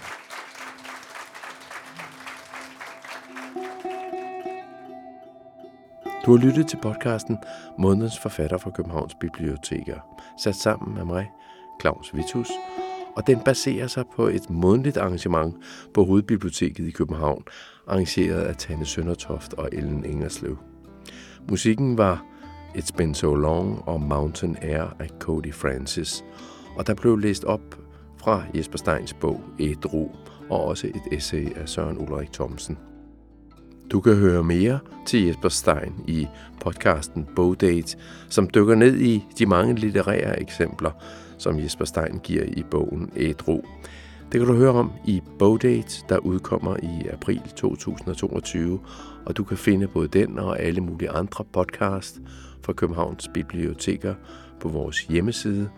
[6.26, 7.38] Du har lyttet til podcasten
[7.80, 10.00] Månedens forfatter fra Københavns Biblioteker,
[10.40, 11.32] sat sammen med mig,
[11.82, 12.50] Claus Vitus,
[13.16, 15.56] og den baserer sig på et månedligt arrangement
[15.94, 17.44] på Hovedbiblioteket i København,
[17.88, 20.58] arrangeret af Tanne Søndertoft og Ellen Ingerslev.
[21.50, 22.26] Musikken var
[22.76, 26.24] It's Been So Long og Mountain Air af Cody Francis,
[26.76, 27.80] og der blev læst op
[28.18, 30.10] fra Jesper Steins bog Ædru,
[30.50, 32.78] og også et essay af Søren Ulrik Thomsen.
[33.92, 36.28] Du kan høre mere til Jesper Stein i
[36.62, 37.98] podcasten Bogdate,
[38.30, 40.92] som dykker ned i de mange litterære eksempler,
[41.38, 43.62] som Jesper Stein giver i bogen Ædru.
[44.32, 48.80] Det kan du høre om i Bogdate, der udkommer i april 2022,
[49.26, 52.22] og du kan finde både den og alle mulige andre podcast
[52.62, 54.16] fra Københavns Biblioteker
[54.60, 55.70] på vores hjemmeside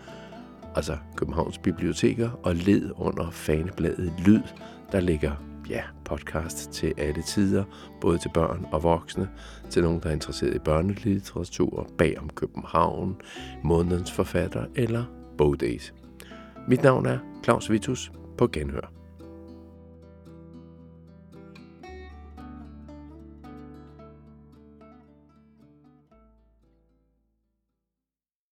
[0.75, 4.41] altså Københavns Biblioteker, og led under fanebladet Lyd,
[4.91, 5.31] der ligger
[5.69, 7.63] ja, podcast til alle tider,
[8.01, 9.29] både til børn og voksne,
[9.69, 13.15] til nogen, der er interesseret i børnelitteratur, bag om København,
[13.63, 15.03] månedens forfatter eller
[15.37, 15.93] bogdays.
[16.67, 18.94] Mit navn er Claus Vitus på Genhør.